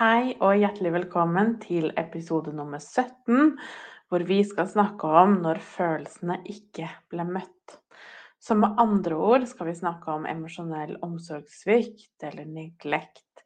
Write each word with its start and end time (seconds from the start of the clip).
Hei 0.00 0.30
og 0.40 0.54
hjertelig 0.56 0.94
velkommen 0.94 1.58
til 1.60 1.90
episode 2.00 2.54
nummer 2.56 2.80
17, 2.80 3.50
hvor 4.08 4.22
vi 4.24 4.38
skal 4.48 4.70
snakke 4.70 5.04
om 5.04 5.34
når 5.42 5.58
følelsene 5.60 6.38
ikke 6.48 6.86
ble 7.12 7.26
møtt. 7.28 7.74
Så 8.40 8.56
med 8.56 8.80
andre 8.80 9.18
ord 9.20 9.44
skal 9.50 9.68
vi 9.68 9.74
snakke 9.76 10.14
om 10.14 10.24
emosjonell 10.30 10.94
omsorgssvikt 11.04 12.24
eller 12.30 12.48
neglekt. 12.48 13.44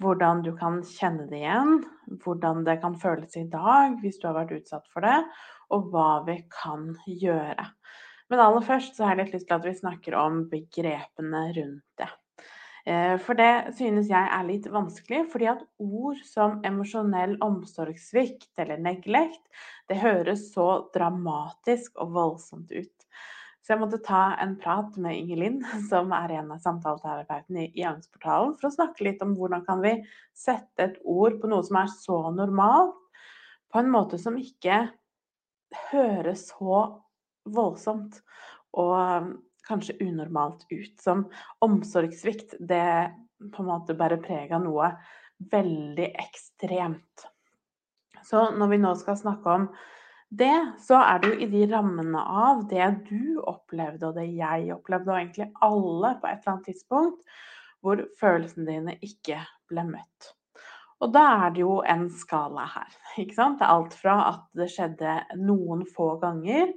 Hvordan 0.00 0.40
du 0.46 0.54
kan 0.56 0.80
kjenne 0.88 1.28
det 1.28 1.42
igjen, 1.42 1.84
hvordan 2.24 2.64
det 2.64 2.78
kan 2.80 2.96
føles 3.04 3.36
i 3.36 3.44
dag 3.52 4.00
hvis 4.00 4.16
du 4.22 4.30
har 4.30 4.38
vært 4.38 4.56
utsatt 4.56 4.88
for 4.94 5.04
det, 5.04 5.18
og 5.68 5.92
hva 5.92 6.22
vi 6.30 6.38
kan 6.48 6.94
gjøre. 7.04 7.68
Men 8.32 8.46
aller 8.46 8.64
først 8.64 8.96
så 8.96 9.04
har 9.04 9.18
jeg 9.18 9.26
litt 9.26 9.36
lyst 9.36 9.50
til 9.52 9.60
at 9.60 9.68
vi 9.68 9.76
snakker 9.84 10.16
om 10.16 10.46
begrepene 10.48 11.44
rundt 11.60 11.84
det. 12.00 12.08
Eh, 12.86 13.16
for 13.20 13.36
det 13.36 13.74
synes 13.76 14.08
jeg 14.08 14.30
er 14.32 14.46
litt 14.48 14.68
vanskelig, 14.72 15.24
fordi 15.32 15.50
at 15.52 15.64
ord 15.82 16.20
som 16.26 16.60
emosjonell 16.66 17.36
omsorgssvikt 17.44 18.62
eller 18.62 18.80
neglekt, 18.80 19.42
det 19.90 20.00
høres 20.00 20.48
så 20.54 20.86
dramatisk 20.94 21.98
og 22.00 22.14
voldsomt 22.16 22.72
ut. 22.72 22.94
Så 23.60 23.74
jeg 23.74 23.82
måtte 23.82 24.00
ta 24.02 24.22
en 24.40 24.54
prat 24.58 24.96
med 25.02 25.18
Ingelin, 25.18 25.60
som 25.90 26.14
er 26.16 26.38
en 26.38 26.54
av 26.56 26.62
samtaleterapeutene 26.64 27.66
i, 27.66 27.72
i 27.82 27.86
Angstportalen, 27.88 28.56
for 28.60 28.70
å 28.70 28.76
snakke 28.78 29.06
litt 29.06 29.20
om 29.24 29.36
hvordan 29.38 29.66
kan 29.66 29.84
vi 29.84 29.98
sette 30.36 30.86
et 30.86 30.96
ord 31.04 31.36
på 31.42 31.50
noe 31.52 31.66
som 31.66 31.82
er 31.82 31.92
så 31.92 32.22
normalt, 32.34 32.96
på 33.70 33.78
en 33.78 33.92
måte 33.92 34.18
som 34.18 34.34
ikke 34.40 34.88
høres 35.92 36.48
så 36.50 36.80
voldsomt 37.46 38.16
og 38.78 39.36
kanskje 39.70 39.96
unormalt 40.02 40.66
ut. 40.70 40.94
Som 41.00 41.24
omsorgssvikt, 41.64 42.58
det 42.60 42.84
på 43.40 43.62
en 43.62 43.70
måte 43.70 43.96
bærer 43.96 44.20
preg 44.22 44.52
av 44.52 44.64
noe 44.66 44.92
veldig 45.50 46.10
ekstremt. 46.20 47.28
Så 48.26 48.50
når 48.52 48.74
vi 48.74 48.80
nå 48.82 48.92
skal 49.00 49.16
snakke 49.16 49.54
om 49.54 49.70
det, 50.30 50.56
så 50.84 51.00
er 51.02 51.22
det 51.22 51.30
jo 51.32 51.38
i 51.42 51.48
de 51.50 51.62
rammene 51.72 52.20
av 52.20 52.66
det 52.70 52.86
du 53.08 53.40
opplevde, 53.40 54.10
og 54.10 54.18
det 54.18 54.28
jeg 54.28 54.68
opplevde, 54.74 55.10
og 55.10 55.16
egentlig 55.18 55.48
alle 55.66 56.12
på 56.20 56.28
et 56.28 56.36
eller 56.42 56.52
annet 56.52 56.68
tidspunkt, 56.70 57.40
hvor 57.80 58.04
følelsene 58.20 58.68
dine 58.68 58.98
ikke 59.02 59.40
ble 59.70 59.86
møtt. 59.88 60.34
Og 61.00 61.14
da 61.14 61.22
er 61.46 61.54
det 61.54 61.62
jo 61.62 61.78
en 61.88 62.06
skala 62.12 62.66
her. 62.68 62.96
ikke 63.22 63.38
sant? 63.38 63.58
Det 63.58 63.66
er 63.66 63.74
alt 63.74 63.96
fra 63.96 64.16
at 64.28 64.42
det 64.60 64.68
skjedde 64.70 65.16
noen 65.40 65.86
få 65.88 66.12
ganger, 66.20 66.74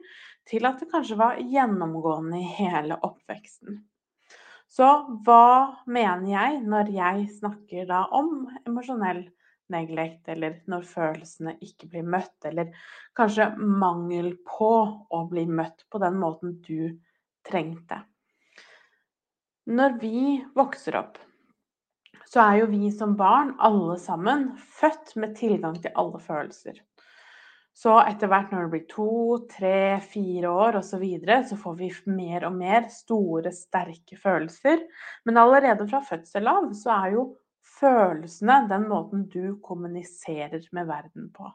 til 0.50 0.68
at 0.68 0.82
det 0.82 0.90
kanskje 0.92 1.18
var 1.20 1.40
gjennomgående 1.40 2.42
i 2.42 2.52
hele 2.58 2.98
oppveksten. 3.06 3.82
Så 4.74 4.88
hva 5.26 5.84
mener 5.86 6.28
jeg 6.32 6.62
når 6.66 6.90
jeg 6.96 7.26
snakker 7.38 7.86
da 7.90 8.04
om 8.18 8.48
emosjonell 8.66 9.28
neglekt, 9.74 10.28
eller 10.34 10.60
når 10.70 10.88
følelsene 10.90 11.56
ikke 11.64 11.90
blir 11.92 12.08
møtt, 12.10 12.36
eller 12.46 12.74
kanskje 13.18 13.52
mangel 13.58 14.34
på 14.50 14.72
å 15.10 15.22
bli 15.30 15.46
møtt 15.48 15.86
på 15.90 16.02
den 16.04 16.18
måten 16.22 16.58
du 16.66 16.98
trengte? 17.48 18.02
Når 19.70 20.00
vi 20.02 20.42
vokser 20.58 20.98
opp, 21.00 21.22
så 22.28 22.42
er 22.42 22.64
jo 22.64 22.72
vi 22.72 22.90
som 22.92 23.14
barn 23.16 23.54
alle 23.62 23.96
sammen 24.02 24.50
født 24.58 25.14
med 25.22 25.38
tilgang 25.38 25.78
til 25.80 25.94
alle 26.02 26.20
følelser. 26.20 26.82
Så 27.74 27.96
etter 28.06 28.30
hvert 28.30 28.52
når 28.54 28.68
det 28.68 28.72
blir 28.76 28.84
to, 28.90 29.14
tre, 29.50 30.00
fire 30.06 30.52
år 30.54 30.78
osv., 30.78 30.92
så, 30.92 31.00
videre, 31.02 31.40
så 31.50 31.58
får 31.58 31.78
vi 31.80 31.90
mer 32.14 32.46
og 32.46 32.54
mer 32.60 32.86
store, 32.94 33.50
sterke 33.56 34.18
følelser. 34.22 34.84
Men 35.26 35.42
allerede 35.42 35.88
fra 35.90 36.04
fødsel 36.06 36.52
av 36.52 36.70
så 36.78 36.94
er 37.00 37.16
jo 37.16 37.26
følelsene 37.80 38.60
den 38.70 38.86
måten 38.92 39.26
du 39.34 39.58
kommuniserer 39.66 40.62
med 40.72 40.88
verden 40.88 41.32
på. 41.34 41.50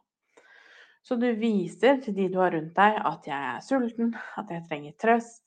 Så 1.07 1.17
du 1.17 1.29
viser 1.39 2.03
til 2.03 2.17
de 2.17 2.27
du 2.33 2.41
har 2.43 2.53
rundt 2.53 2.75
deg 2.77 2.99
at 2.99 3.29
jeg 3.31 3.53
er 3.55 3.63
sulten, 3.65 4.11
at 4.37 4.51
jeg 4.53 4.67
trenger 4.69 4.97
trøst, 5.01 5.45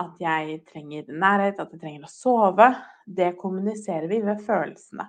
at 0.00 0.18
jeg 0.22 0.58
trenger 0.68 1.06
nærhet, 1.08 1.62
at 1.62 1.70
jeg 1.72 1.80
trenger 1.80 2.04
å 2.06 2.12
sove. 2.12 2.68
Det 3.06 3.32
kommuniserer 3.38 4.10
vi 4.10 4.20
ved 4.26 4.42
følelsene. 4.44 5.06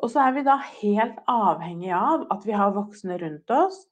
Og 0.00 0.10
så 0.12 0.24
er 0.24 0.36
vi 0.36 0.44
da 0.46 0.56
helt 0.80 1.20
avhengig 1.28 1.92
av 1.96 2.24
at 2.32 2.46
vi 2.48 2.56
har 2.56 2.76
voksne 2.76 3.18
rundt 3.20 3.52
oss 3.52 3.82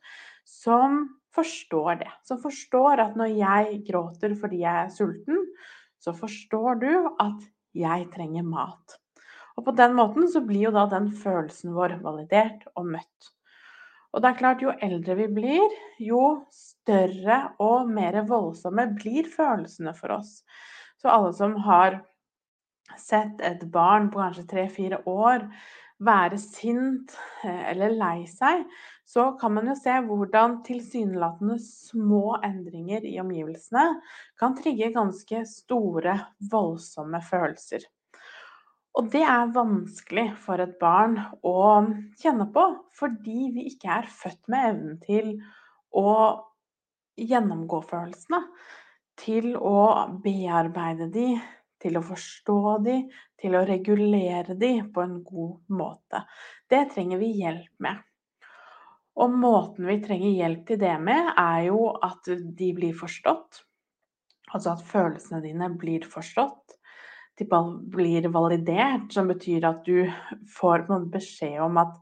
som 0.49 1.03
forstår 1.37 2.01
det. 2.03 2.13
Som 2.25 2.41
forstår 2.43 3.03
at 3.05 3.19
når 3.19 3.35
jeg 3.37 3.83
gråter 3.89 4.35
fordi 4.39 4.63
jeg 4.65 4.87
er 4.87 4.95
sulten, 4.95 5.45
så 6.01 6.15
forstår 6.17 6.81
du 6.81 6.93
at 7.21 7.45
jeg 7.77 8.09
trenger 8.15 8.47
mat. 8.47 8.97
Og 9.59 9.67
på 9.67 9.75
den 9.77 9.97
måten 9.99 10.29
så 10.31 10.41
blir 10.47 10.69
jo 10.69 10.75
da 10.75 10.87
den 10.91 11.11
følelsen 11.19 11.75
vår 11.77 11.99
validert 12.05 12.65
og 12.79 12.87
møtt. 12.95 13.33
Og 14.15 14.23
det 14.23 14.31
er 14.31 14.39
klart, 14.39 14.63
jo 14.65 14.73
eldre 14.73 15.17
vi 15.19 15.27
blir, 15.37 15.75
jo 16.01 16.23
større 16.55 17.41
og 17.61 17.91
mer 17.93 18.23
voldsomme 18.27 18.87
blir 18.97 19.29
følelsene 19.29 19.93
for 19.99 20.17
oss. 20.17 20.39
Så 20.99 21.11
alle 21.13 21.35
som 21.37 21.59
har 21.67 22.01
sett 22.99 23.43
et 23.45 23.67
barn 23.71 24.09
på 24.11 24.23
kanskje 24.23 24.47
tre-fire 24.49 25.03
år 25.05 25.45
være 26.05 26.39
sint 26.41 27.15
eh, 27.43 27.71
eller 27.73 27.95
lei 27.99 28.23
seg, 28.31 28.65
så 29.09 29.33
kan 29.41 29.55
man 29.57 29.71
jo 29.71 29.77
se 29.79 29.95
hvordan 30.05 30.59
tilsynelatende 30.67 31.59
små 31.65 32.39
endringer 32.45 33.07
i 33.09 33.17
omgivelsene 33.23 33.85
kan 34.39 34.57
trigge 34.59 34.93
ganske 34.95 35.45
store, 35.49 36.19
voldsomme 36.53 37.23
følelser. 37.25 37.87
Og 38.99 39.11
det 39.13 39.23
er 39.23 39.53
vanskelig 39.55 40.33
for 40.43 40.61
et 40.63 40.75
barn 40.81 41.19
å 41.47 41.59
kjenne 42.19 42.49
på, 42.55 42.65
fordi 42.99 43.53
vi 43.55 43.69
ikke 43.71 43.93
er 44.01 44.11
født 44.11 44.51
med 44.51 44.71
evnen 44.73 44.99
til 45.05 45.31
å 45.95 46.11
gjennomgå 47.19 47.83
følelsene, 47.87 48.43
til 49.19 49.55
å 49.57 49.79
bearbeide 50.23 51.09
de, 51.15 51.31
til 51.83 51.99
å 51.99 52.05
forstå 52.05 52.59
de, 52.85 52.99
til 53.39 53.57
å 53.57 53.65
regulere 53.69 54.57
de 54.59 54.73
på 54.95 55.05
en 55.05 55.19
god 55.25 55.75
måte. 55.79 56.25
Det 56.71 56.85
trenger 56.95 57.21
vi 57.23 57.33
hjelp 57.41 57.73
med. 57.85 58.05
Og 59.19 59.35
måten 59.35 59.89
vi 59.89 59.99
trenger 60.03 60.37
hjelp 60.37 60.67
til 60.69 60.81
det 60.83 60.95
med, 61.03 61.33
er 61.39 61.69
jo 61.69 61.89
at 62.07 62.31
de 62.31 62.73
blir 62.75 62.95
forstått. 62.99 63.65
Altså 64.55 64.77
at 64.77 64.85
følelsene 64.87 65.43
dine 65.45 65.71
blir 65.79 66.07
forstått. 66.09 66.79
De 67.39 67.47
blir 67.47 68.27
validert, 68.35 69.13
som 69.15 69.31
betyr 69.31 69.67
at 69.69 69.85
du 69.87 70.09
får 70.55 70.87
beskjed 71.13 71.61
om 71.63 71.79
at 71.83 71.99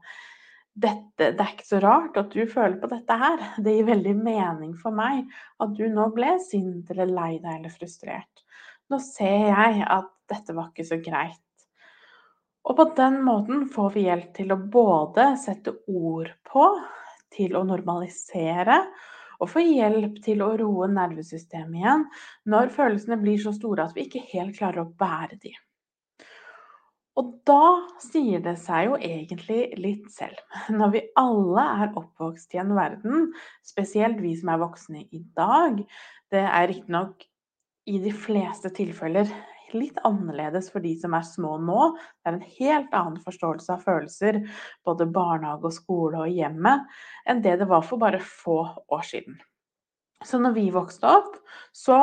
dette, 0.77 1.31
det 1.33 1.41
er 1.41 1.53
ikke 1.55 1.65
så 1.65 1.79
rart 1.81 2.17
at 2.21 2.33
du 2.33 2.43
føler 2.49 2.77
på 2.81 2.89
dette 2.91 3.17
her. 3.17 3.41
Det 3.65 3.73
gir 3.73 3.87
veldig 3.87 4.13
mening 4.17 4.75
for 4.77 4.93
meg 4.93 5.25
at 5.63 5.73
du 5.77 5.87
nå 5.89 6.09
ble 6.13 6.35
sint 6.43 6.89
eller 6.93 7.09
lei 7.09 7.31
deg 7.41 7.53
eller 7.55 7.73
frustrert. 7.73 8.43
Nå 8.91 8.99
ser 9.03 9.49
jeg 9.49 9.83
at 9.83 10.09
dette 10.31 10.55
var 10.55 10.71
ikke 10.71 10.87
så 10.87 10.99
greit. 11.03 11.43
Og 12.67 12.75
på 12.75 12.85
den 12.97 13.21
måten 13.23 13.67
får 13.71 13.93
vi 13.93 14.07
hjelp 14.07 14.33
til 14.35 14.51
å 14.51 14.59
både 14.59 15.29
sette 15.39 15.73
ord 15.87 16.33
på, 16.47 16.65
til 17.31 17.55
å 17.55 17.63
normalisere, 17.67 18.81
og 19.37 19.51
få 19.51 19.61
hjelp 19.61 20.17
til 20.25 20.41
å 20.41 20.53
roe 20.57 20.87
nervesystemet 20.89 21.77
igjen 21.77 22.03
når 22.49 22.71
følelsene 22.73 23.19
blir 23.21 23.37
så 23.43 23.53
store 23.53 23.85
at 23.85 23.95
vi 23.95 24.07
ikke 24.07 24.23
helt 24.31 24.57
klarer 24.57 24.81
å 24.83 24.91
bære 24.97 25.37
de. 25.43 25.53
Og 27.17 27.29
da 27.49 27.77
sier 28.01 28.41
det 28.45 28.55
seg 28.61 28.91
jo 28.91 28.97
egentlig 28.97 29.61
litt 29.81 30.09
selv. 30.13 30.37
Når 30.73 30.91
vi 30.93 31.05
alle 31.17 31.63
er 31.83 31.95
oppvokst 31.97 32.53
i 32.53 32.61
en 32.61 32.75
verden, 32.77 33.31
spesielt 33.65 34.21
vi 34.21 34.35
som 34.37 34.53
er 34.53 34.61
voksne 34.61 35.05
i 35.05 35.23
dag 35.37 35.81
Det 36.33 36.43
er 36.43 36.67
riktignok 36.67 37.23
i 37.87 37.99
de 38.03 38.11
fleste 38.11 38.71
tilfeller 38.75 39.29
litt 39.75 39.97
annerledes 40.07 40.69
for 40.71 40.83
de 40.83 40.93
som 40.99 41.15
er 41.17 41.25
små 41.27 41.57
nå. 41.59 41.89
Det 42.21 42.29
er 42.29 42.37
en 42.37 42.55
helt 42.59 42.95
annen 42.95 43.19
forståelse 43.23 43.75
av 43.75 43.83
følelser, 43.83 44.41
både 44.87 45.09
barnehage 45.11 45.67
og 45.69 45.75
skole 45.75 46.23
og 46.23 46.31
hjemme, 46.31 46.77
enn 47.27 47.43
det 47.43 47.57
det 47.61 47.69
var 47.69 47.85
for 47.85 48.01
bare 48.01 48.21
få 48.23 48.61
år 48.93 49.07
siden. 49.07 49.39
Så 50.25 50.39
når 50.41 50.55
vi 50.55 50.69
vokste 50.73 51.09
opp, 51.19 51.35
så 51.75 51.97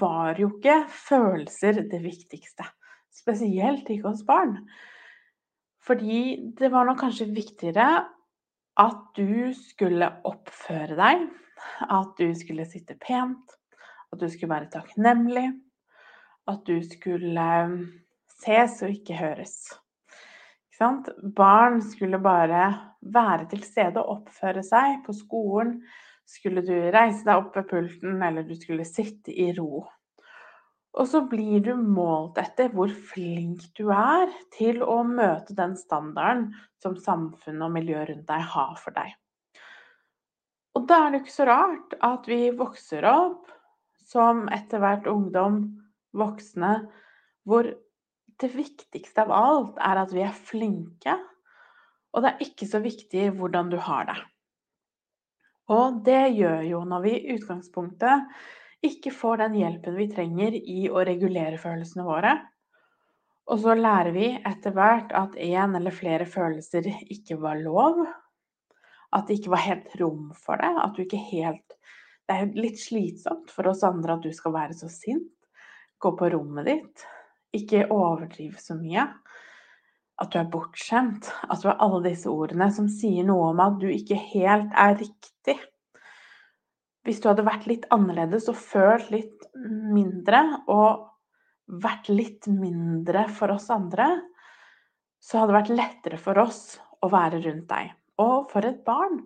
var 0.00 0.38
jo 0.40 0.52
ikke 0.54 0.80
følelser 0.88 1.82
det 1.90 2.00
viktigste. 2.04 2.64
Spesielt 3.12 3.90
ikke 3.92 4.08
hos 4.08 4.24
barn. 4.24 4.56
Fordi 5.84 6.52
det 6.56 6.70
var 6.72 6.88
nok 6.88 7.00
kanskje 7.02 7.28
viktigere 7.34 7.88
at 8.78 9.04
du 9.18 9.50
skulle 9.58 10.08
oppføre 10.28 10.96
deg, 10.96 11.28
at 11.90 12.12
du 12.20 12.30
skulle 12.38 12.66
sitte 12.68 12.96
pent, 13.02 13.57
at 14.12 14.20
du 14.20 14.28
skulle 14.30 14.54
være 14.54 14.70
takknemlig, 14.72 15.48
at 16.48 16.64
du 16.66 16.78
skulle 16.86 17.50
ses 18.38 18.80
og 18.84 18.94
ikke 18.94 19.18
høres. 19.18 19.56
Ikke 20.78 21.14
Barn 21.34 21.80
skulle 21.82 22.20
bare 22.22 22.66
være 23.02 23.48
til 23.50 23.64
stede 23.66 23.98
og 23.98 24.20
oppføre 24.20 24.62
seg. 24.62 25.00
På 25.06 25.12
skolen 25.16 25.80
skulle 26.28 26.62
du 26.62 26.74
reise 26.94 27.24
deg 27.26 27.34
opp 27.34 27.56
ved 27.56 27.66
pulten, 27.70 28.20
eller 28.22 28.46
du 28.46 28.54
skulle 28.54 28.86
sitte 28.86 29.34
i 29.34 29.50
ro. 29.56 29.82
Og 30.98 31.06
så 31.06 31.20
blir 31.30 31.60
du 31.66 31.74
målt 31.78 32.38
etter 32.40 32.70
hvor 32.74 32.90
flink 33.10 33.66
du 33.78 33.90
er 33.94 34.30
til 34.54 34.80
å 34.82 35.02
møte 35.06 35.54
den 35.58 35.76
standarden 35.78 36.48
som 36.82 36.96
samfunnet 36.98 37.66
og 37.66 37.74
miljøet 37.74 38.12
rundt 38.12 38.30
deg 38.30 38.46
har 38.54 38.74
for 38.80 38.96
deg. 38.96 39.12
Og 40.78 40.86
da 40.86 41.04
er 41.04 41.12
det 41.12 41.22
ikke 41.24 41.34
så 41.34 41.46
rart 41.48 41.94
at 42.06 42.26
vi 42.30 42.40
vokser 42.54 43.06
opp 43.10 43.50
som 44.08 44.46
etter 44.54 44.80
hvert 44.82 45.08
ungdom, 45.10 45.60
voksne, 46.16 46.72
hvor 47.48 47.68
det 48.38 48.50
viktigste 48.54 49.24
av 49.26 49.34
alt 49.34 49.80
er 49.84 50.00
at 50.04 50.14
vi 50.14 50.24
er 50.24 50.34
flinke, 50.50 51.16
og 52.14 52.24
det 52.24 52.30
er 52.32 52.44
ikke 52.46 52.68
så 52.70 52.80
viktig 52.82 53.28
hvordan 53.36 53.72
du 53.72 53.76
har 53.82 54.08
det. 54.08 54.18
Og 55.68 56.00
det 56.04 56.30
gjør 56.38 56.62
jo 56.64 56.84
når 56.88 57.02
vi 57.04 57.16
i 57.18 57.34
utgangspunktet 57.36 58.30
ikke 58.88 59.12
får 59.12 59.42
den 59.42 59.58
hjelpen 59.58 59.98
vi 59.98 60.06
trenger 60.12 60.54
i 60.56 60.86
å 60.88 61.02
regulere 61.04 61.58
følelsene 61.60 62.06
våre. 62.06 62.32
Og 63.48 63.60
så 63.64 63.74
lærer 63.76 64.12
vi 64.14 64.30
etter 64.36 64.74
hvert 64.76 65.12
at 65.16 65.36
én 65.40 65.76
eller 65.76 65.94
flere 65.94 66.28
følelser 66.28 66.88
ikke 67.12 67.38
var 67.42 67.60
lov. 67.60 68.00
At 69.12 69.28
det 69.28 69.38
ikke 69.38 69.54
var 69.54 69.64
helt 69.64 69.94
rom 70.00 70.32
for 70.36 70.60
det. 70.60 70.68
At 70.68 70.96
du 70.96 71.04
ikke 71.04 71.20
helt 71.30 71.76
Det 72.28 72.36
er 72.36 72.58
litt 72.60 72.80
slitsomt 72.80 73.52
for 73.52 73.70
oss 73.70 73.84
andre 73.86 74.18
at 74.18 74.26
du 74.26 74.32
skal 74.36 74.54
være 74.56 74.76
så 74.76 74.90
sint. 74.92 75.30
Gå 75.98 76.12
på 76.18 76.28
rommet 76.34 76.68
ditt. 76.68 77.06
Ikke 77.56 77.86
overdrive 77.94 78.60
så 78.60 78.76
mye. 78.78 79.06
At 80.18 80.34
du 80.34 80.38
er 80.40 80.50
bortskjemt. 80.52 81.30
At 81.48 81.62
du 81.62 81.70
har 81.70 81.80
alle 81.82 82.02
disse 82.10 82.28
ordene 82.30 82.68
som 82.74 82.90
sier 82.92 83.26
noe 83.26 83.52
om 83.54 83.64
at 83.64 83.80
du 83.80 83.88
ikke 83.90 84.18
helt 84.34 84.74
er 84.76 84.98
riktig 85.00 85.56
hvis 87.08 87.22
du 87.24 87.30
hadde 87.30 87.46
vært 87.46 87.64
litt 87.64 87.86
annerledes 87.94 88.50
og 88.52 88.58
følt 88.60 89.06
litt 89.08 89.46
mindre 89.56 90.42
og 90.68 91.06
vært 91.80 92.10
litt 92.12 92.48
mindre 92.52 93.22
for 93.32 93.54
oss 93.54 93.70
andre, 93.72 94.10
så 95.16 95.40
hadde 95.40 95.54
det 95.54 95.56
vært 95.56 95.72
lettere 95.78 96.18
for 96.20 96.40
oss 96.42 96.60
å 97.00 97.08
være 97.12 97.40
rundt 97.46 97.64
deg. 97.70 97.94
Og 98.20 98.50
for 98.52 98.68
et 98.68 98.82
barn, 98.84 99.22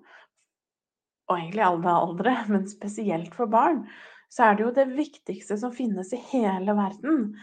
og 1.30 1.36
egentlig 1.36 1.64
alle 1.66 1.96
aldre, 2.02 2.36
men 2.52 2.68
spesielt 2.70 3.34
for 3.36 3.50
barn, 3.52 3.84
så 4.32 4.48
er 4.48 4.56
det 4.56 4.64
jo 4.64 4.76
det 4.76 4.88
viktigste 4.96 5.58
som 5.60 5.74
finnes 5.76 6.12
i 6.16 6.20
hele 6.30 6.74
verden. 6.76 7.34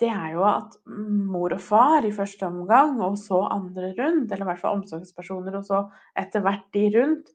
Det 0.00 0.08
er 0.08 0.32
jo 0.32 0.46
at 0.48 0.78
mor 0.88 1.52
og 1.52 1.60
far 1.60 2.06
i 2.08 2.14
første 2.16 2.46
omgang, 2.48 2.96
og 3.04 3.18
så 3.20 3.42
andre 3.52 3.92
rundt, 3.98 4.30
eller 4.32 4.46
i 4.46 4.48
hvert 4.48 4.62
fall 4.62 4.78
omsorgspersoner, 4.78 5.58
og 5.58 5.66
så 5.68 5.82
etter 6.18 6.44
hvert 6.44 6.64
de 6.72 6.86
rundt, 6.96 7.28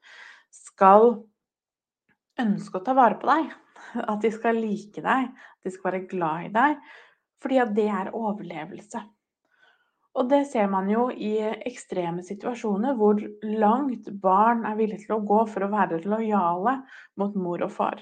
skal 0.50 1.12
ønske 2.42 2.80
å 2.80 2.86
ta 2.86 2.96
vare 2.98 3.20
på 3.22 3.30
deg. 3.30 3.54
At 4.02 4.24
de 4.26 4.32
skal 4.34 4.58
like 4.58 5.04
deg, 5.06 5.30
at 5.30 5.68
de 5.68 5.72
skal 5.72 5.92
være 5.92 6.08
glad 6.10 6.48
i 6.48 6.54
deg. 6.56 6.80
Fordi 7.44 7.60
at 7.62 7.76
det 7.78 7.86
er 7.94 8.16
overlevelse. 8.18 9.04
Og 10.16 10.30
det 10.32 10.46
ser 10.48 10.70
man 10.72 10.88
jo 10.88 11.10
i 11.12 11.34
ekstreme 11.44 12.24
situasjoner 12.24 12.96
hvor 12.96 13.20
langt 13.44 14.08
barn 14.24 14.64
er 14.68 14.78
villige 14.80 15.04
til 15.04 15.18
å 15.18 15.24
gå 15.28 15.42
for 15.52 15.66
å 15.66 15.72
være 15.74 16.04
lojale 16.08 16.78
mot 17.20 17.36
mor 17.36 17.66
og 17.66 17.74
far. 17.76 18.00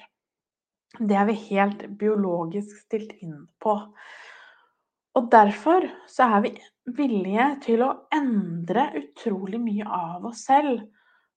Det 0.99 1.17
er 1.17 1.25
vi 1.25 1.39
helt 1.47 1.87
biologisk 1.97 2.83
stilt 2.83 3.15
inn 3.25 3.47
på. 3.61 3.73
Og 5.17 5.29
derfor 5.33 5.87
så 6.09 6.29
er 6.37 6.45
vi 6.45 6.53
villige 6.97 7.47
til 7.65 7.81
å 7.85 7.93
endre 8.13 8.91
utrolig 8.99 9.61
mye 9.61 9.89
av 9.89 10.29
oss 10.29 10.45
selv 10.49 10.83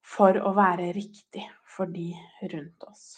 for 0.06 0.36
å 0.36 0.52
være 0.56 0.92
riktig 0.96 1.44
for 1.76 1.88
de 1.92 2.10
rundt 2.52 2.84
oss. 2.88 3.08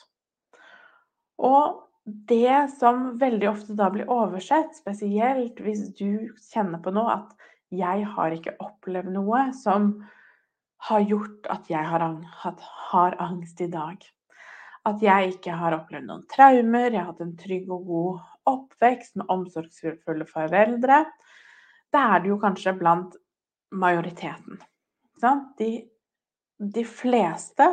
Og 1.43 1.88
det 2.29 2.71
som 2.79 3.11
veldig 3.19 3.49
ofte 3.51 3.75
da 3.79 3.89
blir 3.93 4.09
oversett, 4.11 4.77
spesielt 4.77 5.61
hvis 5.63 5.89
du 5.99 6.31
kjenner 6.51 6.81
på 6.83 6.93
noe 6.95 7.17
at 7.19 7.35
'jeg 7.71 8.07
har 8.15 8.33
ikke 8.33 8.57
opplevd 8.65 9.13
noe 9.13 9.41
som 9.53 9.91
har 10.89 11.01
gjort 11.01 11.47
at 11.51 11.69
jeg 11.69 11.85
har, 11.85 12.05
har 12.93 13.17
angst 13.19 13.61
i 13.61 13.69
dag'. 13.69 14.07
At 14.87 15.03
jeg 15.03 15.35
ikke 15.35 15.53
har 15.53 15.77
opplevd 15.77 16.07
noen 16.07 16.25
traumer, 16.33 16.91
jeg 16.91 17.01
har 17.01 17.13
hatt 17.13 17.21
en 17.21 17.37
trygg 17.37 17.71
og 17.71 17.87
god 17.87 18.21
oppvekst 18.47 19.17
med 19.17 19.27
omsorgsfulle 19.29 20.25
foreldre. 20.25 21.05
Da 21.93 22.05
er 22.15 22.21
det 22.21 22.29
jo 22.33 22.39
kanskje 22.41 22.79
blant 22.79 23.17
majoriteten. 23.71 24.61
De, 25.59 25.71
de 26.59 26.85
fleste 26.85 27.67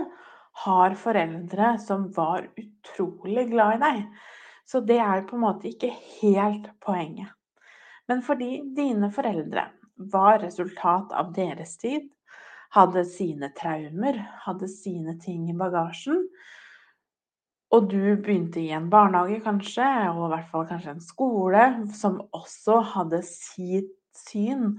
har 0.63 0.95
foreldre 0.99 1.75
som 1.83 2.07
var 2.15 2.47
utrolig 2.55 3.49
glad 3.51 3.75
i 3.75 3.81
deg. 3.83 4.03
Så 4.65 4.81
det 4.81 4.97
er 5.03 5.25
på 5.27 5.37
en 5.37 5.43
måte 5.45 5.69
ikke 5.69 5.91
helt 6.21 6.69
poenget. 6.83 7.29
Men 8.09 8.21
fordi 8.25 8.61
dine 8.77 9.11
foreldre 9.13 9.67
var 10.11 10.39
resultat 10.43 11.13
av 11.15 11.31
deres 11.35 11.77
tid, 11.81 12.09
hadde 12.75 13.05
sine 13.07 13.51
traumer, 13.55 14.17
hadde 14.45 14.67
sine 14.69 15.15
ting 15.21 15.47
i 15.49 15.57
bagasjen, 15.57 16.25
og 17.73 17.89
du 17.91 18.15
begynte 18.21 18.61
i 18.61 18.71
en 18.75 18.89
barnehage 18.91 19.41
kanskje, 19.43 19.85
og 20.13 20.27
i 20.27 20.31
hvert 20.35 20.51
fall 20.51 20.67
kanskje 20.69 20.93
en 20.95 21.03
skole, 21.03 21.63
som 21.97 22.21
også 22.35 22.79
hadde 22.93 23.21
sitt 23.27 23.95
syn, 24.15 24.77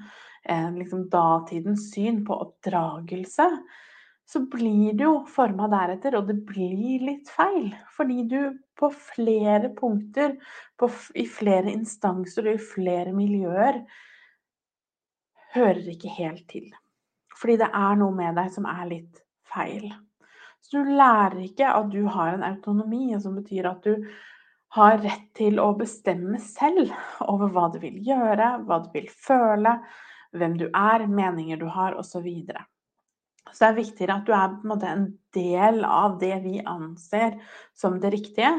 eh, 0.48 0.70
liksom 0.72 1.08
datidens 1.12 1.90
syn 1.92 2.22
på 2.24 2.38
oppdragelse, 2.46 3.48
så 4.26 4.42
blir 4.50 4.96
det 4.98 5.06
jo 5.06 5.20
forma 5.30 5.68
deretter, 5.70 6.16
og 6.18 6.26
det 6.26 6.40
blir 6.48 7.04
litt 7.06 7.30
feil. 7.30 7.70
Fordi 7.94 8.24
du 8.26 8.40
på 8.76 8.90
flere 8.90 9.70
punkter, 9.76 10.34
på, 10.78 10.90
i 11.14 11.26
flere 11.30 11.70
instanser 11.72 12.48
og 12.48 12.58
i 12.58 12.64
flere 12.74 13.14
miljøer 13.14 13.80
hører 15.54 15.86
ikke 15.94 16.12
helt 16.18 16.44
til. 16.50 16.66
Fordi 17.36 17.60
det 17.62 17.70
er 17.70 18.00
noe 18.00 18.16
med 18.16 18.36
deg 18.38 18.50
som 18.52 18.66
er 18.68 18.84
litt 18.90 19.22
feil. 19.46 19.88
Så 20.66 20.82
du 20.82 20.96
lærer 20.98 21.38
ikke 21.46 21.70
at 21.70 21.92
du 21.92 22.02
har 22.10 22.34
en 22.34 22.44
autonomi, 22.46 23.12
som 23.22 23.38
betyr 23.38 23.70
at 23.70 23.86
du 23.86 24.08
har 24.74 24.98
rett 25.04 25.28
til 25.38 25.60
å 25.62 25.70
bestemme 25.78 26.40
selv 26.42 26.90
over 27.22 27.52
hva 27.54 27.68
du 27.72 27.78
vil 27.84 28.00
gjøre, 28.04 28.56
hva 28.66 28.82
du 28.82 28.90
vil 28.96 29.06
føle, 29.08 29.78
hvem 30.36 30.56
du 30.58 30.66
er, 30.72 31.06
meninger 31.06 31.60
du 31.60 31.68
har, 31.70 31.94
osv. 31.94 32.26
Så 33.52 33.62
det 33.62 33.68
er 33.68 33.78
viktigere 33.78 34.18
at 34.18 34.26
du 34.26 34.34
er 34.34 34.44
en, 34.48 34.84
en 34.90 35.06
del 35.36 35.84
av 35.86 36.18
det 36.20 36.34
vi 36.44 36.58
anser 36.66 37.38
som 37.76 38.00
det 38.02 38.12
riktige, 38.14 38.52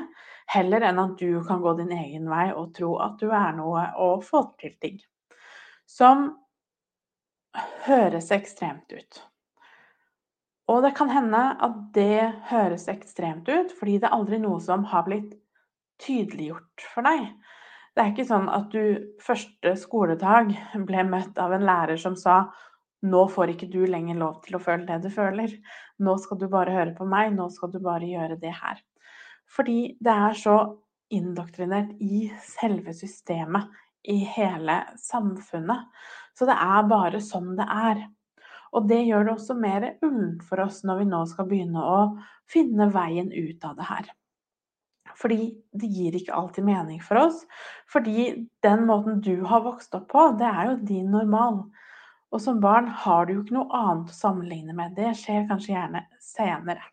heller 0.47 0.85
enn 0.87 0.99
at 1.01 1.17
du 1.19 1.41
kan 1.47 1.61
gå 1.63 1.73
din 1.79 1.91
egen 1.91 2.29
vei 2.31 2.49
og 2.53 2.71
tro 2.77 2.95
at 3.03 3.17
du 3.19 3.31
er 3.35 3.55
noe 3.57 3.89
og 3.99 4.23
få 4.25 4.45
til 4.61 4.75
ting. 4.81 4.99
Som 5.87 6.29
høres 7.87 8.31
ekstremt 8.35 8.91
ut. 8.93 9.19
Og 10.67 10.83
det 10.83 10.93
kan 10.97 11.11
hende 11.11 11.41
at 11.63 11.75
det 11.95 12.23
høres 12.49 12.87
ekstremt 12.91 13.47
ut 13.47 13.71
fordi 13.77 13.99
det 14.01 14.09
er 14.09 14.15
aldri 14.17 14.39
noe 14.43 14.59
som 14.63 14.83
har 14.91 15.05
blitt 15.07 15.35
tydeliggjort 16.03 16.87
for 16.93 17.07
deg. 17.07 17.29
Det 17.95 18.03
er 18.03 18.11
ikke 18.11 18.27
sånn 18.29 18.49
at 18.53 18.67
du 18.69 19.13
første 19.23 19.73
skoledag 19.79 20.51
ble 20.87 21.05
møtt 21.07 21.39
av 21.41 21.55
en 21.55 21.65
lærer 21.65 21.97
som 21.97 22.17
sa 22.19 22.43
nå 23.05 23.23
får 23.29 23.53
ikke 23.53 23.69
du 23.69 23.83
lenger 23.85 24.17
lov 24.17 24.41
til 24.45 24.57
å 24.57 24.61
føle 24.63 24.87
det 24.87 24.99
du 25.05 25.09
føler. 25.13 25.53
Nå 26.01 26.17
skal 26.21 26.39
du 26.41 26.47
bare 26.51 26.73
høre 26.73 26.95
på 26.97 27.05
meg, 27.09 27.33
nå 27.35 27.49
skal 27.53 27.71
du 27.73 27.79
bare 27.83 28.09
gjøre 28.09 28.39
det 28.41 28.53
her. 28.57 28.81
Fordi 29.53 29.97
det 30.03 30.13
er 30.13 30.37
så 30.37 30.57
indoktrinert 31.13 31.93
i 32.03 32.27
selve 32.43 32.93
systemet, 32.97 33.69
i 34.07 34.21
hele 34.23 34.81
samfunnet. 35.01 35.87
Så 36.37 36.47
det 36.47 36.55
er 36.57 36.87
bare 36.89 37.21
sånn 37.23 37.55
det 37.57 37.67
er. 37.67 38.05
Og 38.75 38.87
det 38.89 39.01
gjør 39.07 39.27
det 39.27 39.33
også 39.33 39.55
mer 39.57 39.87
ullent 40.05 40.43
for 40.47 40.61
oss 40.63 40.83
når 40.87 41.01
vi 41.01 41.09
nå 41.09 41.23
skal 41.31 41.47
begynne 41.49 41.83
å 41.83 41.99
finne 42.51 42.89
veien 42.93 43.31
ut 43.33 43.67
av 43.67 43.75
det 43.79 43.87
her. 43.87 44.09
Fordi 45.17 45.47
det 45.73 45.89
gir 45.89 46.15
ikke 46.17 46.35
alltid 46.35 46.67
mening 46.67 47.01
for 47.01 47.19
oss. 47.23 47.41
Fordi 47.89 48.47
den 48.63 48.85
måten 48.89 49.21
du 49.23 49.41
har 49.49 49.65
vokst 49.65 49.95
opp 49.97 50.09
på, 50.11 50.29
det 50.39 50.47
er 50.47 50.71
jo 50.71 50.79
din 50.91 51.09
normal. 51.13 51.63
Og 52.33 52.43
som 52.43 52.59
barn 52.63 52.89
har 53.05 53.25
du 53.25 53.37
jo 53.37 53.45
ikke 53.45 53.55
noe 53.55 53.71
annet 53.71 54.11
å 54.11 54.17
sammenligne 54.17 54.75
med. 54.75 54.95
Det 54.97 55.13
skjer 55.15 55.47
kanskje 55.49 55.73
gjerne 55.73 56.03
senere. 56.23 56.83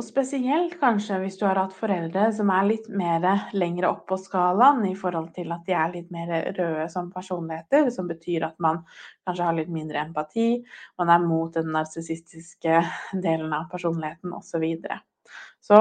Og 0.00 0.06
spesielt 0.06 0.78
kanskje 0.80 1.18
hvis 1.20 1.36
du 1.38 1.44
har 1.44 1.58
hatt 1.60 1.74
foreldre 1.76 2.24
som 2.34 2.48
er 2.50 2.64
litt 2.70 2.86
mer 2.90 3.22
lengre 3.54 3.90
opp 3.92 4.06
på 4.08 4.16
skalaen 4.18 4.80
i 4.88 4.94
forhold 4.98 5.28
til 5.36 5.52
at 5.54 5.66
de 5.68 5.76
er 5.76 5.92
litt 5.92 6.08
mer 6.14 6.32
røde 6.56 6.88
som 6.90 7.10
personligheter, 7.12 7.90
som 7.92 8.08
betyr 8.10 8.48
at 8.48 8.56
man 8.62 8.80
kanskje 9.28 9.46
har 9.46 9.58
litt 9.60 9.70
mindre 9.70 10.00
empati, 10.02 10.48
man 10.98 11.12
er 11.12 11.22
mot 11.22 11.52
den 11.54 11.70
narsissistiske 11.76 12.80
delen 13.12 13.52
av 13.52 13.68
personligheten 13.70 14.32
osv. 14.32 14.48
Så, 14.48 14.62
videre. 14.64 14.98
så 15.62 15.78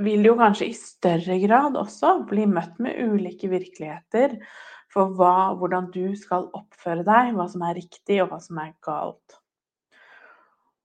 vil 0.00 0.22
du 0.24 0.30
jo 0.30 0.38
kanskje 0.40 0.70
i 0.70 0.76
større 0.76 1.36
grad 1.42 1.76
også 1.76 2.20
bli 2.30 2.46
møtt 2.48 2.80
med 2.82 2.96
ulike 3.12 3.50
virkeligheter 3.52 4.38
for 4.90 5.14
hva, 5.14 5.52
hvordan 5.58 5.90
du 5.94 6.16
skal 6.18 6.48
oppføre 6.56 7.04
deg, 7.06 7.34
hva 7.36 7.46
som 7.50 7.62
er 7.66 7.78
riktig 7.78 8.18
og 8.22 8.32
hva 8.32 8.40
som 8.42 8.58
er 8.62 8.74
galt. 8.84 9.38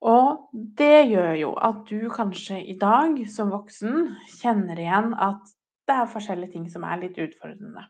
Og 0.06 0.50
det 0.54 1.08
gjør 1.10 1.34
jo 1.40 1.52
at 1.66 1.82
du 1.90 2.10
kanskje 2.14 2.60
i 2.62 2.76
dag 2.78 3.18
som 3.32 3.50
voksen 3.54 4.12
kjenner 4.38 4.80
igjen 4.82 5.16
at 5.18 5.42
det 5.90 5.96
er 5.96 6.12
forskjellige 6.12 6.54
ting 6.54 6.68
som 6.70 6.86
er 6.86 7.02
litt 7.02 7.18
utfordrende. 7.22 7.88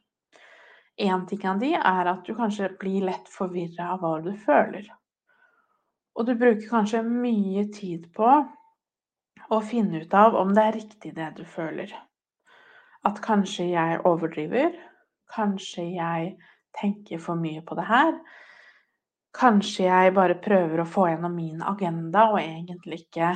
En 1.04 1.26
ting 1.28 1.44
av 1.50 1.60
de 1.60 1.74
er 1.76 2.08
at 2.08 2.24
du 2.24 2.36
kanskje 2.38 2.72
blir 2.80 3.04
lett 3.10 3.28
forvirra 3.32 3.92
av 3.96 4.04
hva 4.04 4.14
du 4.24 4.32
føler. 4.46 4.88
Og 6.16 6.28
du 6.28 6.38
bruker 6.40 6.70
kanskje 6.70 7.04
mye 7.04 7.66
tid 7.76 8.08
på 8.16 8.30
å 9.52 9.62
finne 9.68 10.06
ut 10.06 10.14
av 10.16 10.38
om 10.40 10.54
det 10.56 10.64
er 10.64 10.78
riktig 10.80 11.12
det 11.18 11.34
du 11.36 11.44
føler. 11.44 11.92
At 13.06 13.20
kanskje 13.22 13.68
jeg 13.74 14.00
overdriver, 14.08 14.72
kanskje 15.32 15.88
jeg 15.96 16.36
tenker 16.76 17.22
for 17.24 17.40
mye 17.40 17.62
på 17.66 17.78
det 17.80 17.86
her, 17.88 18.18
Kanskje 19.36 19.90
jeg 19.90 20.14
bare 20.16 20.38
prøver 20.40 20.80
å 20.80 20.88
få 20.88 21.10
gjennom 21.10 21.34
min 21.36 21.64
agenda 21.66 22.30
og 22.32 22.40
egentlig 22.40 23.02
ikke 23.04 23.34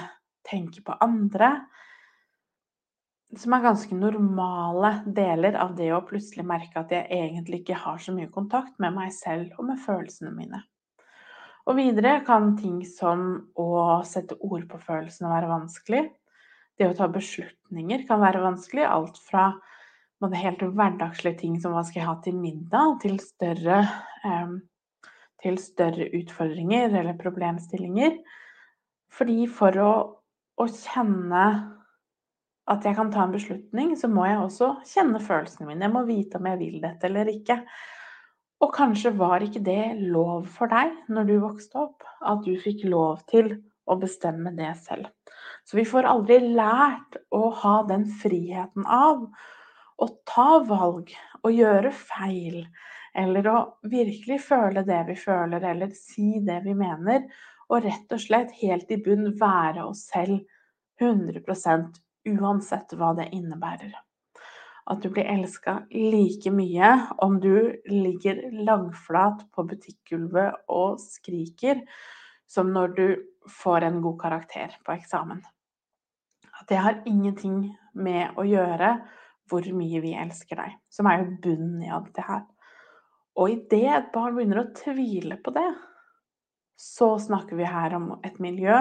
tenker 0.48 0.84
på 0.86 0.96
andre. 1.04 1.52
Som 3.36 3.54
er 3.54 3.66
ganske 3.66 3.98
normale 3.98 4.94
deler 5.06 5.58
av 5.60 5.76
det 5.78 5.90
å 5.94 6.02
plutselig 6.08 6.46
merke 6.48 6.80
at 6.82 6.94
jeg 6.96 7.10
egentlig 7.12 7.62
ikke 7.62 7.82
har 7.84 8.00
så 8.02 8.16
mye 8.16 8.32
kontakt 8.32 8.80
med 8.80 8.96
meg 8.96 9.12
selv 9.14 9.60
og 9.60 9.68
med 9.68 9.82
følelsene 9.84 10.32
mine. 10.34 10.64
Og 11.68 11.76
videre 11.78 12.22
kan 12.26 12.56
ting 12.58 12.80
som 12.88 13.52
å 13.60 14.00
sette 14.08 14.40
ord 14.40 14.66
på 14.72 14.80
følelsene 14.82 15.30
være 15.30 15.52
vanskelig. 15.52 16.06
Det 16.80 16.88
å 16.88 16.96
ta 16.96 17.10
beslutninger 17.12 18.08
kan 18.08 18.24
være 18.24 18.46
vanskelig. 18.46 18.88
Alt 18.88 19.20
fra 19.28 19.52
helt 20.20 20.62
hverdagslige 20.62 21.40
ting 21.40 21.60
som 21.62 21.72
hva 21.74 21.86
skal 21.88 22.02
jeg 22.02 22.10
ha 22.10 22.18
til 22.24 22.36
middag, 22.36 22.98
til 23.04 23.20
større 23.24 23.84
eh, 24.26 24.58
til 25.44 25.60
større 25.62 26.10
utfordringer 26.20 26.96
eller 27.00 27.18
problemstillinger. 27.20 28.18
Fordi 29.16 29.46
for 29.52 29.78
å, 29.82 29.92
å, 30.60 30.66
kjenne 30.68 31.46
at 32.70 32.86
jeg 32.86 32.98
kan 32.98 33.12
ta 33.14 33.24
en 33.26 33.34
beslutning, 33.34 33.96
så 33.98 34.10
må 34.12 34.28
jeg 34.28 34.42
også 34.44 34.74
kjenne 34.88 35.22
følelsene 35.24 35.72
mine. 35.72 35.88
Jeg 35.88 35.96
må 35.96 36.04
vite 36.08 36.38
om 36.38 36.50
jeg 36.52 36.60
vil 36.62 36.78
dette 36.84 37.10
eller 37.10 37.32
ikke. 37.32 37.58
Og 38.60 38.74
kanskje 38.76 39.16
var 39.18 39.42
ikke 39.42 39.64
det 39.64 39.96
lov 40.12 40.50
for 40.52 40.70
deg 40.72 40.92
når 41.10 41.30
du 41.30 41.38
vokste 41.42 41.80
opp, 41.88 42.04
at 42.20 42.44
du 42.46 42.54
fikk 42.60 42.84
lov 42.92 43.24
til 43.32 43.56
å 43.90 43.96
bestemme 43.98 44.52
det 44.58 44.76
selv. 44.84 45.08
Så 45.66 45.80
vi 45.80 45.88
får 45.88 46.06
aldri 46.10 46.42
lært 46.52 47.18
å 47.34 47.50
ha 47.64 47.80
den 47.90 48.06
friheten 48.20 48.86
av 48.86 49.24
å 50.00 50.08
ta 50.28 50.64
valg 50.66 51.12
å 51.44 51.52
gjøre 51.52 51.92
feil 51.96 52.64
eller 53.20 53.48
å 53.50 53.60
virkelig 53.90 54.40
føle 54.46 54.84
det 54.88 55.00
vi 55.08 55.16
føler, 55.18 55.64
eller 55.72 55.92
si 55.96 56.40
det 56.46 56.60
vi 56.66 56.76
mener. 56.78 57.26
Og 57.70 57.84
rett 57.86 58.14
og 58.14 58.22
slett 58.22 58.54
helt 58.62 58.92
i 58.92 59.00
bunn 59.02 59.34
være 59.40 59.86
oss 59.86 60.08
selv 60.10 60.40
100% 61.02 62.00
uansett 62.30 62.96
hva 62.98 63.14
det 63.18 63.30
innebærer. 63.36 63.92
At 64.90 65.04
du 65.04 65.12
blir 65.14 65.28
elska 65.30 65.84
like 65.94 66.52
mye 66.54 66.90
om 67.22 67.38
du 67.42 67.76
ligger 67.90 68.42
langflat 68.66 69.46
på 69.54 69.68
butikkgulvet 69.70 70.66
og 70.74 70.98
skriker, 71.04 71.84
som 72.50 72.74
når 72.74 72.96
du 72.98 73.08
får 73.62 73.86
en 73.86 74.02
god 74.02 74.18
karakter 74.22 74.74
på 74.86 74.96
eksamen. 74.96 75.44
At 76.60 76.68
det 76.70 76.82
har 76.82 77.02
ingenting 77.06 77.70
med 77.94 78.34
å 78.38 78.46
gjøre 78.50 78.96
hvor 79.50 79.66
mye 79.76 80.02
vi 80.04 80.16
elsker 80.18 80.62
deg, 80.62 80.78
som 80.94 81.10
er 81.10 81.22
jo 81.22 81.38
bunnen 81.44 81.84
i 81.86 81.92
alt 81.94 82.12
det 82.16 82.26
her. 82.28 82.44
Og 83.40 83.54
idet 83.54 83.86
et 83.94 84.10
barn 84.14 84.36
begynner 84.36 84.64
å 84.64 84.72
tvile 84.76 85.38
på 85.44 85.54
det, 85.56 85.70
så 86.80 87.14
snakker 87.20 87.60
vi 87.60 87.68
her 87.68 87.96
om 87.98 88.14
et 88.24 88.38
miljø 88.40 88.76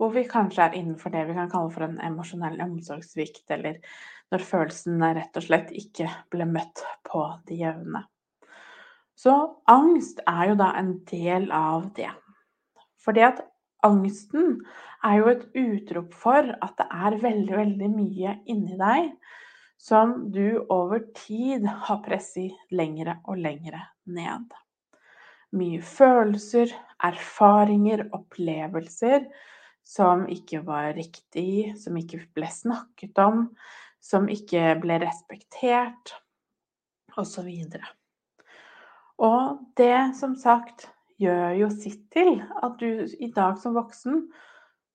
hvor 0.00 0.10
vi 0.14 0.24
kanskje 0.26 0.64
er 0.64 0.76
innenfor 0.78 1.12
det 1.14 1.26
vi 1.28 1.36
kan 1.36 1.50
kalle 1.52 1.70
for 1.70 1.86
en 1.86 2.00
emosjonell 2.02 2.56
omsorgssvikt, 2.64 3.44
eller 3.54 3.78
når 4.32 4.42
følelsene 4.48 5.12
rett 5.18 5.38
og 5.38 5.44
slett 5.46 5.70
ikke 5.76 6.08
ble 6.32 6.48
møtt 6.50 6.82
på 7.06 7.22
det 7.48 7.60
jevne. 7.60 8.02
Så 9.14 9.34
angst 9.70 10.18
er 10.26 10.50
jo 10.50 10.56
da 10.58 10.72
en 10.80 10.96
del 11.10 11.46
av 11.54 11.86
det. 11.94 12.10
Fordi 13.04 13.22
at 13.28 13.44
angsten 13.86 14.58
er 15.04 15.20
jo 15.20 15.30
et 15.30 15.44
utrop 15.60 16.16
for 16.16 16.50
at 16.64 16.74
det 16.80 16.88
er 16.90 17.20
veldig, 17.22 17.56
veldig 17.60 17.90
mye 17.92 18.36
inni 18.50 18.78
deg 18.80 19.12
som 19.84 20.14
du 20.32 20.64
over 20.72 21.02
tid 21.12 21.66
har 21.66 22.00
presset 22.04 22.54
lengre 22.72 23.18
og 23.28 23.36
lengre 23.44 23.82
ned. 24.08 24.46
Mye 25.54 25.82
følelser, 25.84 26.72
erfaringer, 27.04 28.06
opplevelser 28.16 29.26
som 29.84 30.24
ikke 30.32 30.62
var 30.64 30.94
riktig, 30.96 31.74
som 31.76 31.98
ikke 32.00 32.22
ble 32.32 32.48
snakket 32.48 33.20
om, 33.20 33.50
som 34.00 34.30
ikke 34.32 34.72
ble 34.80 34.96
respektert, 35.04 36.14
osv. 37.20 37.50
Og, 37.76 37.84
og 39.28 39.60
det, 39.78 40.16
som 40.18 40.32
sagt, 40.40 40.88
gjør 41.20 41.52
jo 41.60 41.68
sitt 41.70 42.08
til 42.14 42.40
at 42.40 42.80
du 42.80 43.04
i 43.20 43.30
dag 43.36 43.60
som 43.60 43.76
voksen 43.76 44.24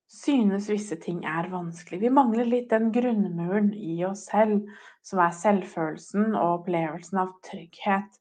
synes 0.10 0.70
visse 0.70 0.98
ting 1.02 1.22
er 1.26 1.50
vanskelig. 1.52 2.02
Vi 2.02 2.10
mangler 2.10 2.48
litt 2.50 2.70
den 2.74 2.90
grunnmuren 2.92 3.72
i 3.74 4.00
oss 4.08 4.26
selv, 4.32 4.66
som 5.06 5.22
er 5.22 5.36
selvfølelsen 5.38 6.34
og 6.34 6.60
opplevelsen 6.60 7.22
av 7.22 7.36
trygghet 7.46 8.20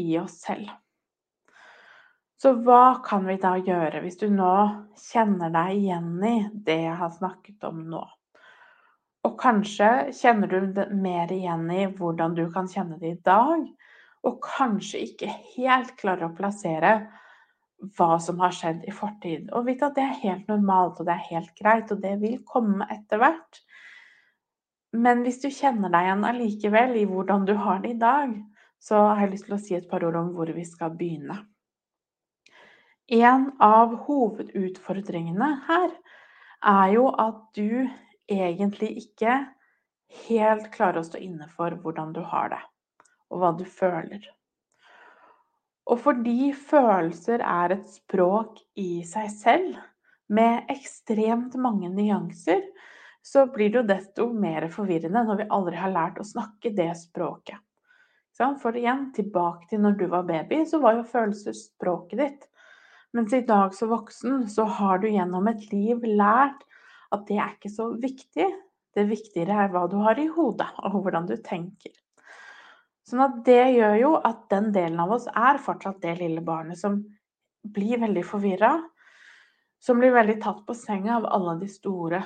i 0.00 0.12
oss 0.20 0.36
selv. 0.44 0.68
Så 2.40 2.54
hva 2.64 3.02
kan 3.04 3.26
vi 3.28 3.36
da 3.40 3.56
gjøre 3.60 4.00
hvis 4.00 4.16
du 4.20 4.30
nå 4.32 4.52
kjenner 5.10 5.52
deg 5.52 5.74
igjen 5.76 6.14
i 6.24 6.36
det 6.52 6.78
jeg 6.86 6.96
har 6.96 7.12
snakket 7.12 7.66
om 7.68 7.82
nå? 7.92 8.04
Og 9.28 9.34
kanskje 9.40 10.08
kjenner 10.16 10.48
du 10.48 10.78
mer 10.96 11.32
igjen 11.32 11.66
i 11.72 11.82
hvordan 11.98 12.36
du 12.38 12.46
kan 12.52 12.68
kjenne 12.68 12.96
det 13.00 13.10
i 13.12 13.20
dag, 13.28 13.66
og 14.24 14.40
kanskje 14.44 15.02
ikke 15.04 15.28
helt 15.54 15.92
klarer 16.00 16.30
å 16.30 16.36
plassere 16.36 16.94
hva 17.96 18.18
som 18.20 18.40
har 18.42 18.54
skjedd 18.54 18.84
i 18.88 18.94
fortid. 18.94 19.50
Og 19.56 19.66
vite 19.68 19.88
at 19.88 19.96
det 19.96 20.04
er 20.04 20.22
helt 20.22 20.48
normalt 20.50 21.00
og 21.00 21.08
det 21.08 21.16
er 21.16 21.28
helt 21.30 21.52
greit, 21.58 21.92
og 21.92 22.02
det 22.02 22.16
vil 22.20 22.40
komme 22.48 22.86
etter 22.92 23.20
hvert. 23.22 23.60
Men 24.92 25.22
hvis 25.24 25.40
du 25.42 25.48
kjenner 25.54 25.92
deg 25.92 26.08
igjen 26.08 26.26
allikevel 26.26 26.96
i 26.98 27.06
hvordan 27.08 27.46
du 27.46 27.54
har 27.62 27.80
det 27.82 27.94
i 27.94 28.00
dag, 28.00 28.34
så 28.80 29.04
har 29.12 29.24
jeg 29.24 29.34
lyst 29.34 29.48
til 29.48 29.56
å 29.56 29.62
si 29.62 29.76
et 29.76 29.88
par 29.90 30.04
ord 30.08 30.18
om 30.18 30.32
hvor 30.34 30.50
vi 30.56 30.64
skal 30.66 30.94
begynne. 30.96 31.36
En 33.10 33.48
av 33.62 33.94
hovedutfordringene 34.06 35.48
her 35.66 35.90
er 36.70 36.92
jo 36.94 37.08
at 37.10 37.40
du 37.58 37.88
egentlig 38.30 38.92
ikke 39.04 39.40
helt 40.28 40.68
klarer 40.74 41.00
å 41.00 41.06
stå 41.06 41.20
inne 41.22 41.48
for 41.56 41.74
hvordan 41.82 42.14
du 42.14 42.22
har 42.26 42.52
det, 42.54 42.60
og 43.30 43.42
hva 43.42 43.50
du 43.58 43.64
føler. 43.66 44.22
Og 45.90 45.98
fordi 45.98 46.52
følelser 46.54 47.42
er 47.42 47.74
et 47.74 47.88
språk 47.90 48.60
i 48.78 49.02
seg 49.06 49.30
selv, 49.34 49.78
med 50.30 50.68
ekstremt 50.70 51.56
mange 51.58 51.88
nyanser, 51.90 52.62
så 53.22 53.48
blir 53.50 53.72
det 53.72 53.80
jo 53.80 53.88
desto 53.88 54.28
mer 54.32 54.68
forvirrende 54.70 55.24
når 55.26 55.40
vi 55.40 55.48
aldri 55.56 55.80
har 55.80 55.90
lært 55.90 56.20
å 56.22 56.26
snakke 56.26 56.70
det 56.76 56.92
språket. 57.00 57.58
For 58.62 58.76
igjen, 58.78 59.10
tilbake 59.12 59.66
til 59.68 59.82
når 59.84 59.98
du 59.98 60.06
var 60.08 60.24
baby, 60.24 60.62
så 60.64 60.78
var 60.80 60.94
jo 60.96 61.08
følelser 61.10 61.52
språket 61.58 62.22
ditt. 62.22 62.46
Mens 63.12 63.34
i 63.36 63.42
dag 63.44 63.74
som 63.76 63.90
voksen 63.90 64.46
så 64.48 64.64
har 64.78 65.02
du 65.02 65.10
gjennom 65.10 65.50
et 65.50 65.66
liv 65.74 66.06
lært 66.06 66.62
at 67.12 67.26
det 67.28 67.36
er 67.36 67.56
ikke 67.56 67.72
så 67.74 67.90
viktig. 68.00 68.46
Det 68.96 69.04
viktigere 69.10 69.66
er 69.66 69.74
hva 69.74 69.84
du 69.90 69.98
har 70.00 70.18
i 70.18 70.30
hodet, 70.30 70.70
og 70.86 71.02
hvordan 71.02 71.28
du 71.28 71.36
tenker. 71.44 71.92
Sånn 73.10 73.24
at 73.24 73.40
det 73.46 73.72
gjør 73.74 73.96
jo 73.98 74.10
at 74.22 74.44
den 74.52 74.68
delen 74.74 75.00
av 75.02 75.16
oss 75.16 75.26
er 75.26 75.58
fortsatt 75.62 75.98
det 76.04 76.20
lille 76.20 76.42
barnet 76.46 76.78
som 76.78 77.00
blir 77.66 77.98
veldig 77.98 78.22
forvirra. 78.26 78.74
Som 79.82 79.98
blir 79.98 80.12
veldig 80.14 80.36
tatt 80.42 80.60
på 80.66 80.76
senga 80.76 81.16
av 81.16 81.26
alle 81.26 81.56
de 81.62 81.68
store, 81.72 82.20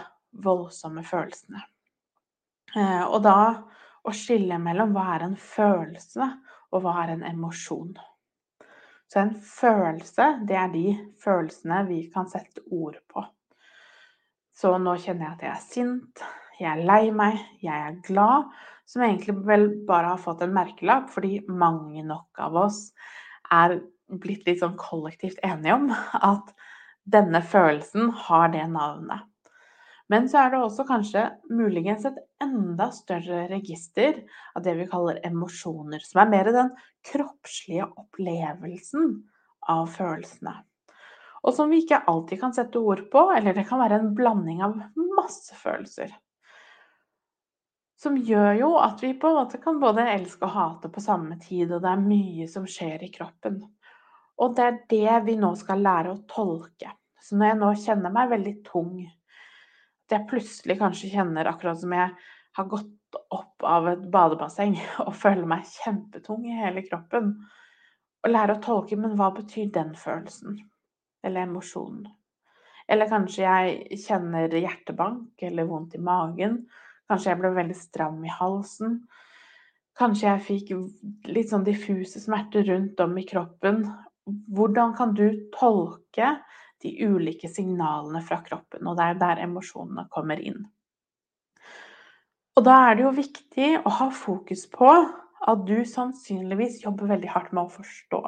voldsomme 0.45 1.05
følelsene. 1.07 1.63
Eh, 2.75 3.05
og 3.07 3.23
da 3.25 3.39
å 4.05 4.13
skille 4.13 4.59
mellom 4.61 4.93
hva 4.93 5.07
er 5.15 5.29
en 5.29 5.39
følelse, 5.41 6.27
og 6.75 6.83
hva 6.85 6.97
er 7.05 7.15
en 7.15 7.25
emosjon. 7.31 7.95
Så 9.09 9.23
en 9.23 9.35
følelse, 9.39 10.27
det 10.49 10.59
er 10.59 10.73
de 10.75 10.89
følelsene 11.23 11.85
vi 11.89 12.01
kan 12.13 12.29
sette 12.29 12.65
ord 12.75 12.99
på. 13.09 13.23
Så 14.55 14.75
nå 14.83 14.99
kjenner 15.01 15.31
jeg 15.31 15.37
at 15.37 15.45
jeg 15.47 15.53
er 15.55 15.63
sint, 15.65 16.25
jeg 16.59 16.71
er 16.71 16.85
lei 16.87 17.09
meg, 17.15 17.39
jeg 17.63 17.87
er 17.89 17.97
glad. 18.07 18.51
Som 18.87 19.03
egentlig 19.07 19.35
vel 19.49 19.69
bare 19.89 20.13
har 20.13 20.21
fått 20.21 20.43
en 20.45 20.55
merkelapp, 20.55 21.09
fordi 21.13 21.41
mange 21.49 22.05
nok 22.05 22.41
av 22.45 22.57
oss 22.67 22.89
er 23.53 23.79
blitt 24.21 24.45
litt 24.47 24.61
sånn 24.61 24.77
kollektivt 24.81 25.41
enige 25.47 25.77
om 25.79 25.89
at 26.31 26.53
denne 27.05 27.41
følelsen 27.45 28.11
har 28.27 28.51
det 28.53 28.67
navnet. 28.73 29.25
Men 30.13 30.27
så 30.29 30.43
er 30.43 30.53
det 30.53 30.61
også 30.61 30.85
kanskje 30.89 31.23
muligens 31.49 32.05
et 32.05 32.19
enda 32.45 32.91
større 32.93 33.47
register 33.49 34.21
av 34.53 34.65
det 34.67 34.75
vi 34.77 34.89
kaller 34.91 35.21
emosjoner, 35.25 36.03
som 36.05 36.21
er 36.21 36.33
mer 36.33 36.51
den 36.53 36.75
kroppslige 37.09 37.89
opplevelsen 37.89 39.15
av 39.73 39.89
følelsene. 39.95 40.59
Og 41.45 41.57
som 41.57 41.73
vi 41.73 41.83
ikke 41.83 42.03
alltid 42.09 42.41
kan 42.41 42.53
sette 42.57 42.81
ord 42.81 43.07
på, 43.13 43.25
eller 43.33 43.57
det 43.57 43.67
kan 43.69 43.81
være 43.81 44.01
en 44.01 44.13
blanding 44.17 44.63
av 44.65 44.77
masse 45.17 45.57
følelser. 45.61 46.13
Som 48.05 48.19
gjør 48.21 48.59
jo 48.59 48.67
at 48.77 49.01
vi 49.01 49.15
på 49.17 49.31
en 49.31 49.39
måte 49.39 49.57
kan 49.63 49.79
både 49.81 50.05
elske 50.13 50.45
og 50.45 50.53
hate 50.53 50.91
på 50.93 51.01
samme 51.01 51.39
tid, 51.41 51.71
og 51.73 51.81
det 51.81 51.89
er 51.89 52.03
mye 52.05 52.49
som 52.53 52.67
skjer 52.69 53.07
i 53.07 53.09
kroppen. 53.15 53.63
Og 54.45 54.57
det 54.59 54.65
er 54.67 54.81
det 54.91 55.21
vi 55.31 55.37
nå 55.41 55.55
skal 55.57 55.81
lære 55.81 56.13
å 56.13 56.21
tolke. 56.29 56.91
Så 57.25 57.39
når 57.39 57.49
jeg 57.49 57.59
nå 57.63 57.71
kjenner 57.81 58.13
meg 58.13 58.33
veldig 58.35 58.55
tung, 58.67 58.99
at 60.05 60.17
jeg 60.19 60.29
plutselig 60.29 60.77
kanskje 60.83 61.15
kjenner 61.15 61.49
akkurat 61.49 61.81
som 61.81 61.95
jeg 61.97 62.13
har 62.59 62.69
gått 62.69 62.93
opp 63.33 63.65
av 63.65 63.89
et 63.95 64.05
badebasseng 64.13 64.77
og 65.07 65.17
føler 65.17 65.49
meg 65.49 65.65
kjempetung 65.71 66.45
i 66.45 66.59
hele 66.59 66.85
kroppen, 66.85 67.33
og 68.25 68.33
lære 68.33 68.59
å 68.59 68.65
tolke 68.65 69.01
men 69.01 69.17
hva 69.17 69.31
betyr 69.37 69.73
den 69.73 69.97
følelsen 69.97 70.61
eller 71.25 71.49
emosjonen? 71.49 72.11
Eller 72.85 73.09
kanskje 73.09 73.47
jeg 73.47 74.01
kjenner 74.05 74.53
hjertebank 74.53 75.41
eller 75.49 75.69
vondt 75.71 75.97
i 75.97 76.05
magen. 76.05 76.67
Kanskje 77.11 77.33
jeg 77.33 77.41
ble 77.41 77.53
veldig 77.57 77.77
stram 77.77 78.23
i 78.25 78.33
halsen. 78.33 78.99
Kanskje 79.99 80.27
jeg 80.27 80.45
fikk 80.49 80.73
litt 81.31 81.53
sånn 81.53 81.67
diffuse 81.67 82.23
smerter 82.23 82.67
rundt 82.67 83.01
om 83.05 83.19
i 83.21 83.27
kroppen. 83.29 83.85
Hvordan 84.25 84.95
kan 84.99 85.13
du 85.15 85.27
tolke 85.55 86.39
de 86.83 86.95
ulike 87.05 87.51
signalene 87.53 88.23
fra 88.25 88.41
kroppen? 88.47 88.87
Og 88.89 88.97
det 88.99 89.11
er 89.11 89.21
der 89.21 89.45
emosjonene 89.45 90.09
kommer 90.15 90.41
inn. 90.41 90.65
Og 92.55 92.65
da 92.67 92.79
er 92.89 92.97
det 92.97 93.05
jo 93.05 93.15
viktig 93.15 93.69
å 93.83 93.93
ha 93.99 94.09
fokus 94.15 94.65
på 94.71 94.91
at 95.45 95.65
du 95.69 95.77
sannsynligvis 95.87 96.83
jobber 96.85 97.11
veldig 97.11 97.31
hardt 97.35 97.53
med 97.53 97.67
å 97.67 97.75
forstå. 97.75 98.23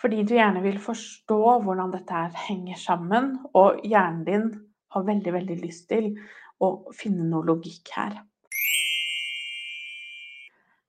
Fordi 0.00 0.22
du 0.24 0.34
gjerne 0.36 0.62
vil 0.64 0.78
forstå 0.80 1.40
hvordan 1.64 1.92
dette 1.92 2.20
henger 2.46 2.78
sammen, 2.80 3.34
og 3.52 3.82
hjernen 3.84 4.22
din 4.24 4.46
har 4.94 5.04
veldig, 5.06 5.34
veldig 5.36 5.56
lyst 5.60 5.88
til 5.90 6.14
å 6.60 6.92
finne 6.96 7.26
noe 7.28 7.46
logikk 7.48 7.92
her. 7.96 8.20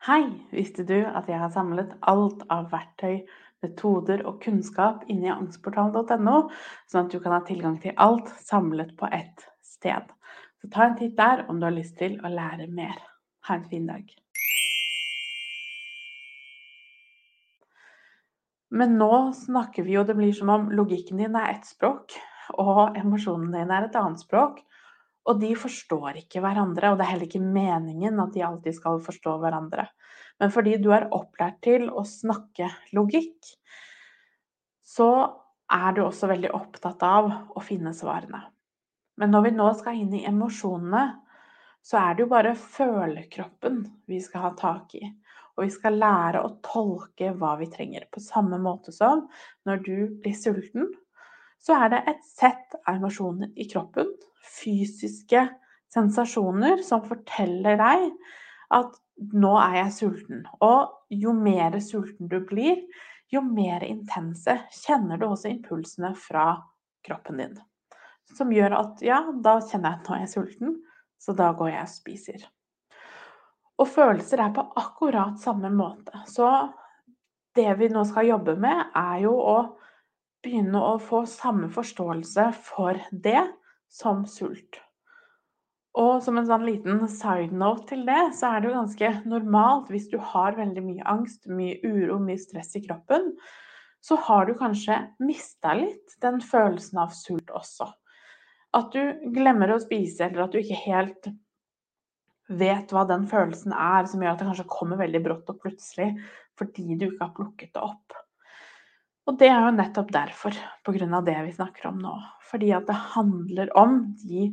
Hei! 0.08 0.24
Visste 0.50 0.84
du 0.88 0.98
at 1.06 1.28
jeg 1.30 1.38
har 1.38 1.52
samlet 1.54 1.94
alt 2.10 2.42
av 2.50 2.72
verktøy, 2.72 3.22
metoder 3.62 4.24
og 4.26 4.40
kunnskap 4.42 5.04
inni 5.14 5.30
angstportalen.no, 5.30 6.38
sånn 6.90 7.06
at 7.06 7.14
du 7.14 7.20
kan 7.22 7.36
ha 7.36 7.44
tilgang 7.46 7.78
til 7.84 7.94
alt 8.02 8.32
samlet 8.42 8.96
på 8.98 9.10
ett 9.14 9.46
sted. 9.62 10.10
Så 10.62 10.72
ta 10.74 10.88
en 10.88 10.98
titt 10.98 11.14
der 11.18 11.46
om 11.50 11.62
du 11.62 11.68
har 11.70 11.78
lyst 11.78 12.00
til 12.02 12.18
å 12.26 12.34
lære 12.34 12.66
mer. 12.74 12.98
Ha 13.46 13.60
en 13.60 13.70
fin 13.70 13.86
dag. 13.90 14.10
Men 18.72 18.98
nå 18.98 19.14
snakker 19.36 19.84
vi 19.84 19.98
jo 19.98 20.04
Det 20.08 20.16
blir 20.16 20.32
som 20.34 20.50
om 20.50 20.70
logikken 20.72 21.20
din 21.20 21.36
er 21.36 21.58
ett 21.58 21.66
språk, 21.68 22.14
og 22.58 22.98
emosjonene 22.98 23.58
dine 23.58 23.78
er 23.78 23.88
et 23.88 23.98
annet 24.00 24.22
språk. 24.24 24.62
Og 25.30 25.38
de 25.42 25.52
forstår 25.60 26.24
ikke 26.24 26.42
hverandre, 26.42 26.92
og 26.92 26.98
det 26.98 27.06
er 27.06 27.12
heller 27.14 27.28
ikke 27.28 27.44
meningen 27.44 28.20
at 28.24 28.34
de 28.34 28.46
alltid 28.46 28.78
skal 28.78 29.02
forstå 29.06 29.36
hverandre. 29.44 29.86
Men 30.42 30.54
fordi 30.54 30.78
du 30.82 30.90
er 30.96 31.10
opplært 31.14 31.60
til 31.66 31.90
å 31.94 32.02
snakke 32.08 32.72
logikk, 32.98 33.52
så 34.82 35.12
er 35.72 35.94
du 35.96 36.02
også 36.04 36.30
veldig 36.32 36.52
opptatt 36.58 37.04
av 37.06 37.30
å 37.56 37.64
finne 37.64 37.94
svarene. 37.96 38.42
Men 39.22 39.32
når 39.32 39.46
vi 39.46 39.52
nå 39.54 39.68
skal 39.78 40.00
inn 40.02 40.16
i 40.18 40.26
emosjonene, 40.26 41.04
så 41.86 42.00
er 42.02 42.16
det 42.16 42.26
jo 42.26 42.32
bare 42.32 42.56
følekroppen 42.58 43.84
vi 44.10 44.20
skal 44.22 44.48
ha 44.48 44.52
tak 44.58 44.96
i. 44.98 45.06
Og 45.58 45.66
vi 45.66 45.72
skal 45.74 46.00
lære 46.02 46.42
å 46.42 46.56
tolke 46.66 47.32
hva 47.38 47.56
vi 47.60 47.68
trenger. 47.70 48.08
På 48.10 48.22
samme 48.24 48.58
måte 48.62 48.94
som 48.96 49.28
når 49.68 49.82
du 49.86 49.96
blir 50.24 50.36
sulten, 50.38 50.90
så 51.62 51.78
er 51.84 51.94
det 51.94 52.02
et 52.10 52.22
sett 52.26 52.78
av 52.82 52.96
emosjoner 52.96 53.52
i 53.54 53.68
kroppen, 53.70 54.10
fysiske 54.42 55.46
sensasjoner, 55.94 56.82
som 56.86 57.04
forteller 57.06 57.80
deg 57.80 58.12
at 58.72 58.94
nå 59.36 59.56
er 59.60 59.78
jeg 59.82 59.96
sulten. 59.98 60.46
Og 60.64 60.94
jo 61.14 61.34
mer 61.36 61.78
sulten 61.84 62.32
du 62.32 62.40
blir, 62.48 62.80
jo 63.32 63.44
mer 63.46 63.84
intense 63.88 64.58
kjenner 64.76 65.20
du 65.20 65.28
også 65.30 65.52
impulsene 65.52 66.14
fra 66.20 66.54
kroppen 67.06 67.42
din. 67.42 67.60
Som 68.38 68.52
gjør 68.56 68.78
at 68.80 69.04
ja, 69.04 69.22
da 69.44 69.60
kjenner 69.64 69.94
jeg 69.96 70.02
at 70.02 70.10
nå 70.10 70.16
er 70.16 70.26
jeg 70.26 70.34
sulten, 70.36 70.76
så 71.22 71.36
da 71.38 71.52
går 71.56 71.74
jeg 71.74 71.86
og 71.86 71.94
spiser. 71.94 72.50
Og 73.82 73.90
følelser 73.90 74.44
er 74.44 74.54
på 74.56 74.66
akkurat 74.78 75.40
samme 75.42 75.72
måte. 75.74 76.24
Så 76.30 76.48
det 77.56 77.72
vi 77.80 77.90
nå 77.92 78.04
skal 78.08 78.30
jobbe 78.30 78.56
med, 78.60 78.92
er 78.96 79.24
jo 79.26 79.34
å 79.36 79.58
begynne 80.42 80.82
å 80.82 80.98
få 81.02 81.24
samme 81.30 81.70
forståelse 81.74 82.48
for 82.66 82.98
det 83.12 83.42
som 83.92 84.24
sult. 84.30 84.80
Og 86.00 86.22
som 86.24 86.38
en 86.40 86.48
sånn 86.48 86.64
liten 86.64 87.02
side 87.12 87.52
note 87.52 87.90
til 87.90 88.06
det, 88.08 88.22
så 88.38 88.54
er 88.54 88.62
det 88.62 88.70
jo 88.70 88.78
ganske 88.78 89.10
normalt 89.28 89.90
hvis 89.92 90.08
du 90.12 90.18
har 90.32 90.56
veldig 90.56 90.84
mye 90.86 91.08
angst, 91.12 91.50
mye 91.52 91.82
uro, 91.84 92.16
mye 92.24 92.40
stress 92.40 92.78
i 92.80 92.84
kroppen, 92.86 93.34
så 94.02 94.16
har 94.28 94.48
du 94.48 94.56
kanskje 94.58 94.96
mista 95.22 95.76
litt 95.78 96.16
den 96.24 96.40
følelsen 96.42 97.04
av 97.04 97.12
sult 97.14 97.52
også. 97.54 97.90
At 98.78 98.96
du 98.96 99.28
glemmer 99.36 99.74
å 99.76 99.82
spise, 99.84 100.30
eller 100.30 100.46
at 100.46 100.56
du 100.56 100.62
ikke 100.62 100.80
helt 100.86 101.28
vet 102.52 102.92
hva 102.92 103.04
den 103.08 103.28
følelsen 103.32 103.76
er, 103.76 104.08
som 104.08 104.24
gjør 104.24 104.34
at 104.34 104.42
det 104.42 104.48
kanskje 104.48 104.72
kommer 104.72 105.00
veldig 105.00 105.22
brått 105.28 105.52
og 105.52 105.60
plutselig 105.64 106.14
fordi 106.60 106.96
du 106.96 107.08
ikke 107.10 107.26
har 107.28 107.36
plukket 107.36 107.76
det 107.76 107.84
opp. 107.84 108.21
Og 109.30 109.38
det 109.38 109.52
er 109.52 109.60
jo 109.68 109.76
nettopp 109.76 110.12
derfor, 110.14 110.56
pga. 110.86 111.22
det 111.22 111.38
vi 111.46 111.54
snakker 111.54 111.88
om 111.92 112.02
nå. 112.02 112.16
Fordi 112.50 112.72
at 112.74 112.88
det 112.90 112.98
handler 113.14 113.72
om 113.78 114.02
de 114.18 114.50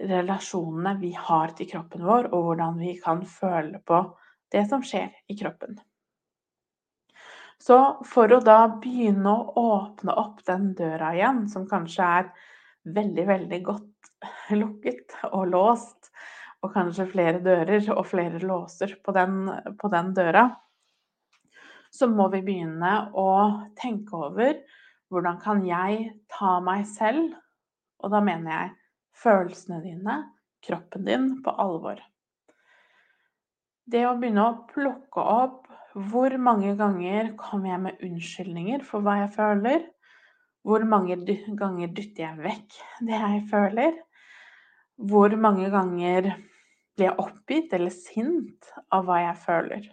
relasjonene 0.00 0.96
vi 1.00 1.12
har 1.14 1.52
til 1.56 1.68
kroppen 1.70 2.04
vår, 2.06 2.32
og 2.32 2.48
hvordan 2.48 2.78
vi 2.80 2.96
kan 3.00 3.22
føle 3.28 3.78
på 3.84 4.02
det 4.52 4.64
som 4.68 4.82
skjer 4.84 5.12
i 5.28 5.36
kroppen. 5.38 5.78
Så 7.62 7.78
for 8.08 8.32
å 8.32 8.40
da 8.42 8.64
begynne 8.82 9.30
å 9.30 9.52
åpne 9.60 10.14
opp 10.18 10.40
den 10.48 10.72
døra 10.78 11.12
igjen, 11.14 11.44
som 11.52 11.68
kanskje 11.70 12.08
er 12.18 12.30
veldig, 12.96 13.26
veldig 13.28 13.60
godt 13.68 14.22
lukket 14.62 15.14
og 15.30 15.52
låst, 15.52 16.10
og 16.62 16.72
kanskje 16.74 17.08
flere 17.10 17.38
dører 17.42 17.86
og 17.94 18.04
flere 18.06 18.40
låser 18.42 18.96
på 19.02 19.14
den, 19.14 19.46
på 19.78 19.90
den 19.92 20.12
døra, 20.14 20.46
så 21.92 22.08
må 22.08 22.28
vi 22.32 22.40
begynne 22.44 22.92
å 23.18 23.28
tenke 23.78 24.16
over 24.16 24.56
hvordan 25.12 25.40
kan 25.42 25.60
jeg 25.66 26.06
ta 26.32 26.56
meg 26.64 26.86
selv, 26.88 27.34
og 28.00 28.14
da 28.14 28.22
mener 28.24 28.52
jeg 28.54 28.72
følelsene 29.22 29.82
dine, 29.84 30.16
kroppen 30.64 31.04
din, 31.06 31.28
på 31.44 31.52
alvor. 31.60 32.00
Det 33.84 34.06
å 34.08 34.16
begynne 34.16 34.46
å 34.46 34.60
plukke 34.70 35.20
opp 35.20 35.68
hvor 35.92 36.32
mange 36.40 36.72
ganger 36.78 37.34
kommer 37.36 37.74
jeg 37.74 37.82
med 37.84 38.04
unnskyldninger 38.06 38.84
for 38.88 39.04
hva 39.04 39.18
jeg 39.24 39.34
føler? 39.34 39.82
Hvor 40.64 40.84
mange 40.88 41.18
ganger 41.58 41.90
dytter 41.92 42.22
jeg 42.24 42.38
vekk 42.40 42.78
det 43.04 43.18
jeg 43.18 43.42
føler? 43.50 43.98
Hvor 44.96 45.34
mange 45.36 45.68
ganger 45.72 46.30
blir 46.96 47.10
jeg 47.10 47.18
oppgitt 47.20 47.74
eller 47.76 47.92
sint 47.92 48.70
av 48.94 49.04
hva 49.08 49.18
jeg 49.26 49.36
føler? 49.42 49.90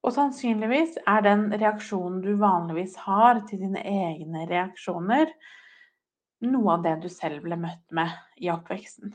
Og 0.00 0.14
sannsynligvis 0.16 0.96
er 1.08 1.24
den 1.26 1.48
reaksjonen 1.52 2.20
du 2.24 2.32
vanligvis 2.40 2.96
har 3.04 3.42
til 3.48 3.60
dine 3.66 3.82
egne 3.84 4.46
reaksjoner, 4.48 5.28
noe 6.48 6.76
av 6.76 6.86
det 6.86 6.94
du 7.02 7.10
selv 7.12 7.44
ble 7.44 7.58
møtt 7.60 7.84
med 7.92 8.14
i 8.40 8.48
oppveksten. 8.52 9.12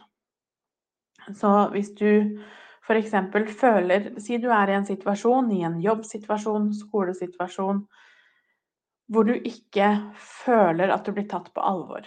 Så 1.33 1.53
hvis 1.73 1.89
du 1.97 2.37
f.eks. 2.85 3.15
føler 3.57 4.11
Si 4.21 4.37
du 4.37 4.51
er 4.53 4.69
i 4.69 4.75
en 4.77 4.85
situasjon, 4.85 5.49
i 5.51 5.63
en 5.65 5.79
jobbsituasjon, 5.81 6.69
skolesituasjon, 6.77 7.81
hvor 9.09 9.25
du 9.25 9.33
ikke 9.33 9.89
føler 10.21 10.93
at 10.93 11.05
du 11.05 11.15
blir 11.15 11.25
tatt 11.29 11.49
på 11.53 11.65
alvor. 11.65 12.05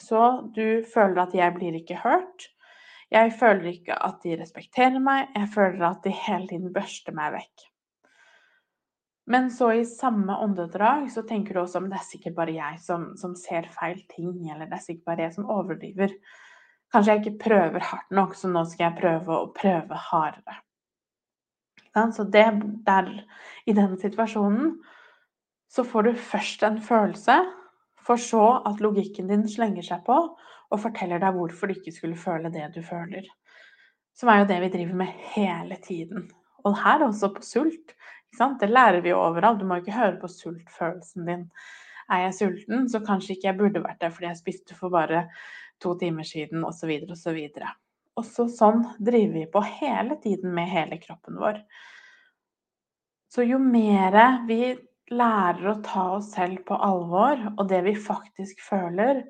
Så 0.00 0.48
du 0.56 0.82
føler 0.94 1.22
at 1.22 1.34
'jeg 1.34 1.54
blir 1.54 1.76
ikke 1.76 2.00
hørt', 2.00 2.48
jeg 3.10 3.32
føler 3.40 3.64
ikke 3.70 3.94
at 4.04 4.22
de 4.24 4.36
respekterer 4.40 4.98
meg, 4.98 5.28
jeg 5.36 5.48
føler 5.54 5.86
at 5.90 6.02
de 6.04 6.10
hele 6.10 6.48
tiden 6.48 6.72
børster 6.72 7.12
meg 7.12 7.32
vekk. 7.32 7.73
Men 9.26 9.50
så 9.50 9.70
i 9.72 9.84
samme 9.88 10.36
åndedrag 10.36 11.06
så 11.12 11.22
tenker 11.24 11.54
du 11.54 11.62
også 11.62 11.80
om 11.80 11.88
det 11.88 11.96
er 11.96 12.08
sikkert 12.08 12.36
bare 12.36 12.56
jeg 12.56 12.80
som, 12.84 13.06
som, 13.16 13.32
ser 13.38 13.70
feil 13.72 14.02
ting, 14.12 14.34
eller 14.52 14.68
det 14.68 14.76
er 14.76 14.84
sikkert 14.84 15.06
bare 15.08 15.24
jeg 15.24 15.36
som 15.38 15.48
overdriver. 15.50 16.12
Kanskje 16.92 17.14
jeg 17.14 17.22
ikke 17.22 17.44
prøver 17.46 17.86
hardt 17.88 18.12
nok, 18.14 18.36
så 18.36 18.50
nå 18.52 18.66
skal 18.68 18.90
jeg 18.90 18.98
prøve 19.00 19.38
å 19.38 19.50
prøve 19.56 20.00
hardere. 20.10 20.60
Så 22.12 22.26
det 22.26 22.44
der, 22.86 23.08
i 23.66 23.72
den 23.72 23.96
situasjonen, 24.02 24.74
så 25.70 25.84
får 25.86 26.02
du 26.06 26.24
først 26.30 26.62
en 26.66 26.80
følelse, 26.82 27.38
for 28.04 28.20
så 28.20 28.44
at 28.68 28.82
logikken 28.84 29.30
din 29.30 29.46
slenger 29.48 29.86
seg 29.86 30.02
på 30.06 30.18
og 30.74 30.80
forteller 30.82 31.22
deg 31.22 31.36
hvorfor 31.38 31.70
du 31.70 31.78
ikke 31.78 31.94
skulle 31.94 32.18
føle 32.20 32.50
det 32.52 32.66
du 32.74 32.82
føler. 32.84 33.24
Som 34.14 34.30
er 34.30 34.42
jo 34.42 34.50
det 34.50 34.58
vi 34.66 34.72
driver 34.74 34.98
med 35.00 35.14
hele 35.34 35.78
tiden. 35.82 36.28
Og 36.64 36.76
her 36.82 37.06
også 37.06 37.32
på 37.34 37.42
sult. 37.44 37.94
Det 38.60 38.70
lærer 38.70 39.00
vi 39.04 39.12
jo 39.12 39.22
overalt. 39.22 39.60
Du 39.60 39.68
må 39.68 39.80
ikke 39.80 39.96
høre 39.96 40.18
på 40.20 40.30
sultfølelsen 40.30 41.28
din. 41.28 41.48
Er 42.12 42.26
jeg 42.26 42.36
sulten, 42.36 42.88
så 42.88 43.00
kanskje 43.04 43.36
ikke 43.36 43.48
jeg 43.48 43.58
burde 43.58 43.82
vært 43.84 44.02
der 44.02 44.12
fordi 44.12 44.28
jeg 44.28 44.40
spiste 44.40 44.76
for 44.76 44.92
bare 44.92 45.28
to 45.80 45.94
timer 45.98 46.26
siden, 46.26 46.64
osv., 46.66 46.90
osv. 47.10 47.38
Også 48.20 48.46
sånn 48.52 48.84
driver 49.02 49.38
vi 49.38 49.46
på 49.50 49.62
hele 49.80 50.18
tiden 50.22 50.52
med 50.54 50.70
hele 50.70 51.00
kroppen 51.02 51.40
vår. 51.40 51.62
Så 53.32 53.46
jo 53.48 53.58
mer 53.58 54.44
vi 54.46 54.74
lærer 55.10 55.70
å 55.72 55.80
ta 55.84 56.04
oss 56.18 56.30
selv 56.36 56.62
på 56.68 56.76
alvor 56.76 57.40
og 57.54 57.64
det 57.68 57.82
vi 57.84 57.96
faktisk 57.98 58.62
føler 58.64 59.24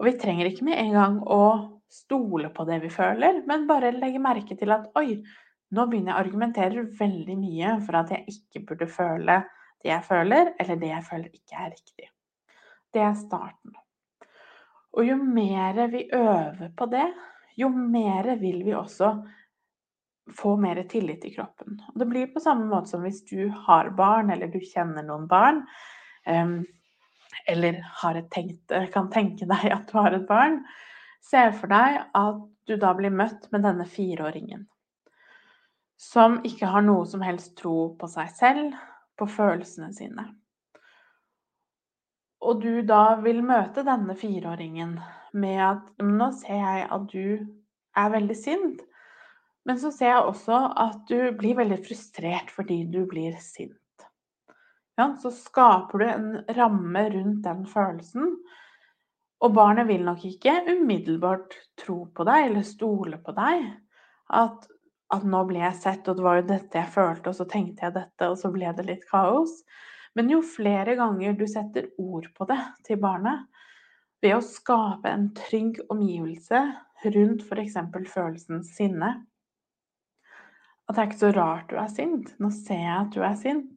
Og 0.00 0.06
vi 0.08 0.16
trenger 0.20 0.48
ikke 0.48 0.64
med 0.64 0.80
en 0.80 0.94
gang 0.96 1.16
å 1.28 1.44
stole 1.92 2.48
på 2.54 2.64
det 2.64 2.78
vi 2.80 2.88
føler, 2.88 3.42
men 3.44 3.66
bare 3.68 3.90
legge 3.92 4.22
merke 4.22 4.56
til 4.56 4.72
at 4.72 4.86
oi, 4.96 5.18
nå 5.70 5.86
begynner 5.86 6.12
jeg 6.12 6.18
å 6.18 6.24
argumentere 6.24 6.86
veldig 6.98 7.36
mye 7.38 7.74
for 7.84 7.98
at 8.00 8.14
jeg 8.14 8.34
ikke 8.34 8.64
burde 8.68 8.88
føle 8.90 9.36
det 9.80 9.92
jeg 9.92 10.04
føler, 10.04 10.54
eller 10.60 10.80
det 10.80 10.90
jeg 10.90 11.06
føler 11.06 11.36
ikke 11.36 11.60
er 11.60 11.70
riktig. 11.72 12.08
Det 12.90 13.02
er 13.04 13.14
starten. 13.16 13.76
Og 14.98 15.06
jo 15.06 15.16
mer 15.22 15.78
vi 15.92 16.08
øver 16.12 16.72
på 16.76 16.88
det, 16.90 17.06
jo 17.56 17.70
mer 17.70 18.34
vil 18.40 18.64
vi 18.66 18.74
også 18.74 19.12
få 20.36 20.56
mer 20.60 20.82
tillit 20.90 21.24
i 21.26 21.32
kroppen. 21.34 21.78
Og 21.92 22.02
det 22.02 22.08
blir 22.10 22.32
på 22.34 22.42
samme 22.42 22.66
måte 22.70 22.92
som 22.92 23.06
hvis 23.06 23.22
du 23.30 23.48
har 23.66 23.92
barn, 23.96 24.30
eller 24.34 24.50
du 24.50 24.58
kjenner 24.60 25.06
noen 25.06 25.26
barn, 25.30 25.62
um, 26.26 26.60
eller 27.48 27.80
tenkt, 28.34 28.74
kan 28.92 29.08
tenke 29.10 29.46
deg 29.48 29.70
at 29.70 29.86
du 29.88 29.96
har 29.98 30.18
et 30.18 30.26
barn. 30.28 30.60
Se 31.24 31.46
for 31.56 31.70
deg 31.70 32.02
at 32.18 32.44
du 32.66 32.76
da 32.78 32.92
blir 32.98 33.14
møtt 33.14 33.48
med 33.54 33.64
denne 33.66 33.86
fireåringen 33.88 34.66
som 36.00 36.38
ikke 36.48 36.68
har 36.72 36.84
noe 36.86 37.04
som 37.08 37.20
helst 37.24 37.58
tro 37.60 37.92
på 38.00 38.08
seg 38.08 38.30
selv, 38.32 38.76
på 39.20 39.26
følelsene 39.28 39.90
sine. 39.92 40.24
Og 42.40 42.62
du 42.62 42.80
da 42.88 43.18
vil 43.20 43.42
møte 43.44 43.84
denne 43.84 44.16
fireåringen 44.16 44.94
med 45.36 45.58
at 45.60 45.90
Nå 46.00 46.30
ser 46.38 46.62
jeg 46.62 46.86
at 46.96 47.04
du 47.12 47.26
er 48.00 48.14
veldig 48.14 48.36
sint, 48.38 48.80
men 49.68 49.76
så 49.82 49.90
ser 49.92 50.14
jeg 50.14 50.30
også 50.30 50.62
at 50.80 51.04
du 51.10 51.36
blir 51.36 51.58
veldig 51.60 51.82
frustrert 51.84 52.48
fordi 52.54 52.80
du 52.88 53.02
blir 53.10 53.36
sint. 53.44 53.76
Ja, 54.96 55.12
så 55.20 55.32
skaper 55.32 56.00
du 56.00 56.06
en 56.08 56.32
ramme 56.56 57.04
rundt 57.12 57.44
den 57.44 57.66
følelsen. 57.68 58.34
Og 59.40 59.54
barnet 59.56 59.88
vil 59.88 60.02
nok 60.04 60.24
ikke 60.28 60.58
umiddelbart 60.68 61.54
tro 61.80 62.02
på 62.12 62.26
deg 62.28 62.50
eller 62.50 62.66
stole 62.68 63.20
på 63.24 63.32
deg. 63.36 63.68
At 64.36 64.66
at 65.10 65.24
nå 65.26 65.40
ble 65.48 65.62
jeg 65.62 65.78
sett, 65.80 66.08
og 66.08 66.18
det 66.18 66.24
var 66.24 66.38
jo 66.38 66.48
dette 66.52 66.78
jeg 66.78 66.94
følte, 66.94 67.32
og 67.32 67.38
så 67.38 67.46
tenkte 67.50 67.86
jeg 67.86 67.96
dette, 67.96 68.28
og 68.28 68.36
så 68.38 68.50
ble 68.54 68.70
det 68.76 68.86
litt 68.86 69.06
kaos. 69.10 69.56
Men 70.14 70.30
jo 70.30 70.40
flere 70.42 70.96
ganger 70.98 71.34
du 71.38 71.46
setter 71.50 71.90
ord 71.98 72.28
på 72.36 72.46
det 72.50 72.60
til 72.86 73.00
barnet, 73.02 73.46
ved 74.20 74.36
å 74.36 74.44
skape 74.44 75.08
en 75.10 75.30
trygg 75.36 75.80
omgivelse 75.90 76.60
rundt 77.14 77.44
f.eks. 77.46 77.76
følelsen 78.12 78.64
sinne 78.66 79.14
At 80.84 80.96
det 80.96 81.00
er 81.00 81.08
ikke 81.08 81.22
så 81.22 81.30
rart 81.32 81.70
du 81.70 81.78
er 81.80 81.88
sint. 81.88 82.32
Nå 82.42 82.50
ser 82.52 82.82
jeg 82.82 82.96
at 82.98 83.14
du 83.14 83.22
er 83.24 83.36
sint. 83.40 83.76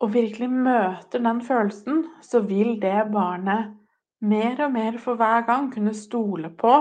Og 0.00 0.14
virkelig 0.14 0.48
møter 0.50 1.22
den 1.22 1.42
følelsen, 1.44 2.06
så 2.24 2.40
vil 2.40 2.80
det 2.82 3.12
barnet 3.12 3.76
mer 4.20 4.64
og 4.64 4.72
mer 4.72 4.96
for 4.98 5.20
hver 5.20 5.44
gang 5.46 5.68
kunne 5.72 5.94
stole 5.96 6.50
på 6.50 6.72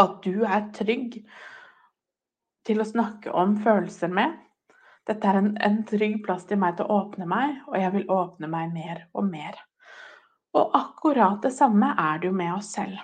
at 0.00 0.22
du 0.24 0.46
er 0.46 0.70
trygg 0.74 1.18
til 2.66 2.82
å 2.82 2.86
snakke 2.86 3.32
om 3.34 3.56
følelser 3.62 4.12
med. 4.12 4.38
Dette 5.08 5.28
er 5.28 5.40
en, 5.40 5.50
en, 5.58 5.80
trygg 5.86 6.20
plass 6.24 6.44
til 6.46 6.60
meg 6.62 6.76
til 6.78 6.86
å 6.86 7.00
åpne 7.02 7.26
meg, 7.26 7.56
og 7.66 7.78
jeg 7.80 7.94
vil 7.96 8.10
åpne 8.12 8.50
meg 8.50 8.74
mer 8.74 9.06
og 9.18 9.26
mer. 9.26 9.58
Og 10.54 10.76
akkurat 10.78 11.42
det 11.42 11.52
samme 11.56 11.90
er 11.98 12.20
det 12.22 12.30
jo 12.30 12.36
med 12.38 12.54
oss 12.54 12.70
selv. 12.76 13.00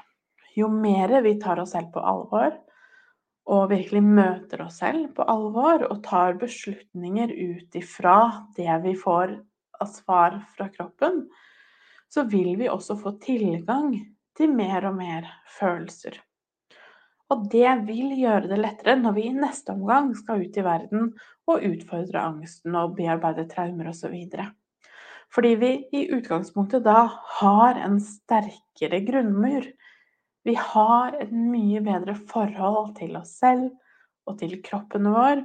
Jo 0.54 0.68
mer 0.70 1.16
vi 1.24 1.34
tar 1.40 1.60
oss 1.62 1.74
selv 1.74 1.90
på 1.94 2.02
alvor, 2.02 2.52
og 3.48 3.70
virkelig 3.70 4.02
møter 4.04 4.62
oss 4.66 4.78
selv 4.82 5.08
på 5.16 5.24
alvor 5.24 5.86
og 5.88 6.02
tar 6.04 6.36
beslutninger 6.40 7.32
ut 7.32 7.78
ifra 7.80 8.18
det 8.58 8.70
vi 8.84 8.92
får 8.98 9.38
av 9.80 9.90
svar 9.90 10.36
fra 10.54 10.68
kroppen, 10.74 11.22
så 12.12 12.24
vil 12.28 12.54
vi 12.60 12.68
også 12.68 12.98
få 13.00 13.16
tilgang 13.22 13.94
til 14.36 14.52
mer 14.54 14.86
og 14.90 14.98
mer 15.00 15.28
følelser. 15.58 16.18
Og 17.28 17.48
det 17.52 17.68
vil 17.84 18.14
gjøre 18.16 18.48
det 18.48 18.58
lettere 18.60 18.96
når 18.96 19.16
vi 19.18 19.26
i 19.28 19.34
neste 19.36 19.74
omgang 19.74 20.14
skal 20.16 20.46
ut 20.46 20.56
i 20.56 20.64
verden 20.64 21.10
og 21.48 21.64
utfordre 21.66 22.22
angsten 22.24 22.76
og 22.78 22.94
bearbeide 22.96 23.44
traumer 23.50 23.90
osv. 23.90 24.14
Fordi 25.34 25.52
vi 25.60 25.72
i 25.92 26.06
utgangspunktet 26.16 26.86
da 26.86 27.02
har 27.40 27.80
en 27.84 27.98
sterkere 28.00 29.02
grunnmur. 29.04 29.66
Vi 30.48 30.54
har 30.56 31.18
et 31.20 31.34
mye 31.34 31.82
bedre 31.84 32.14
forhold 32.30 32.94
til 32.96 33.18
oss 33.20 33.34
selv 33.42 33.68
og 34.28 34.38
til 34.40 34.56
kroppen 34.64 35.10
vår, 35.12 35.42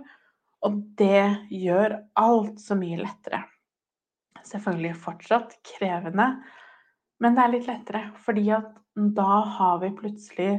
og 0.63 0.77
det 0.99 1.49
gjør 1.51 1.97
alt 2.19 2.61
så 2.63 2.77
mye 2.79 3.01
lettere. 3.01 3.41
Selvfølgelig 4.43 4.95
fortsatt 5.03 5.57
krevende, 5.67 6.29
men 7.23 7.35
det 7.35 7.43
er 7.43 7.51
litt 7.51 7.67
lettere, 7.67 8.05
fordi 8.23 8.49
at 8.55 8.71
da 9.15 9.43
har 9.57 9.79
vi 9.83 9.91
plutselig 9.95 10.51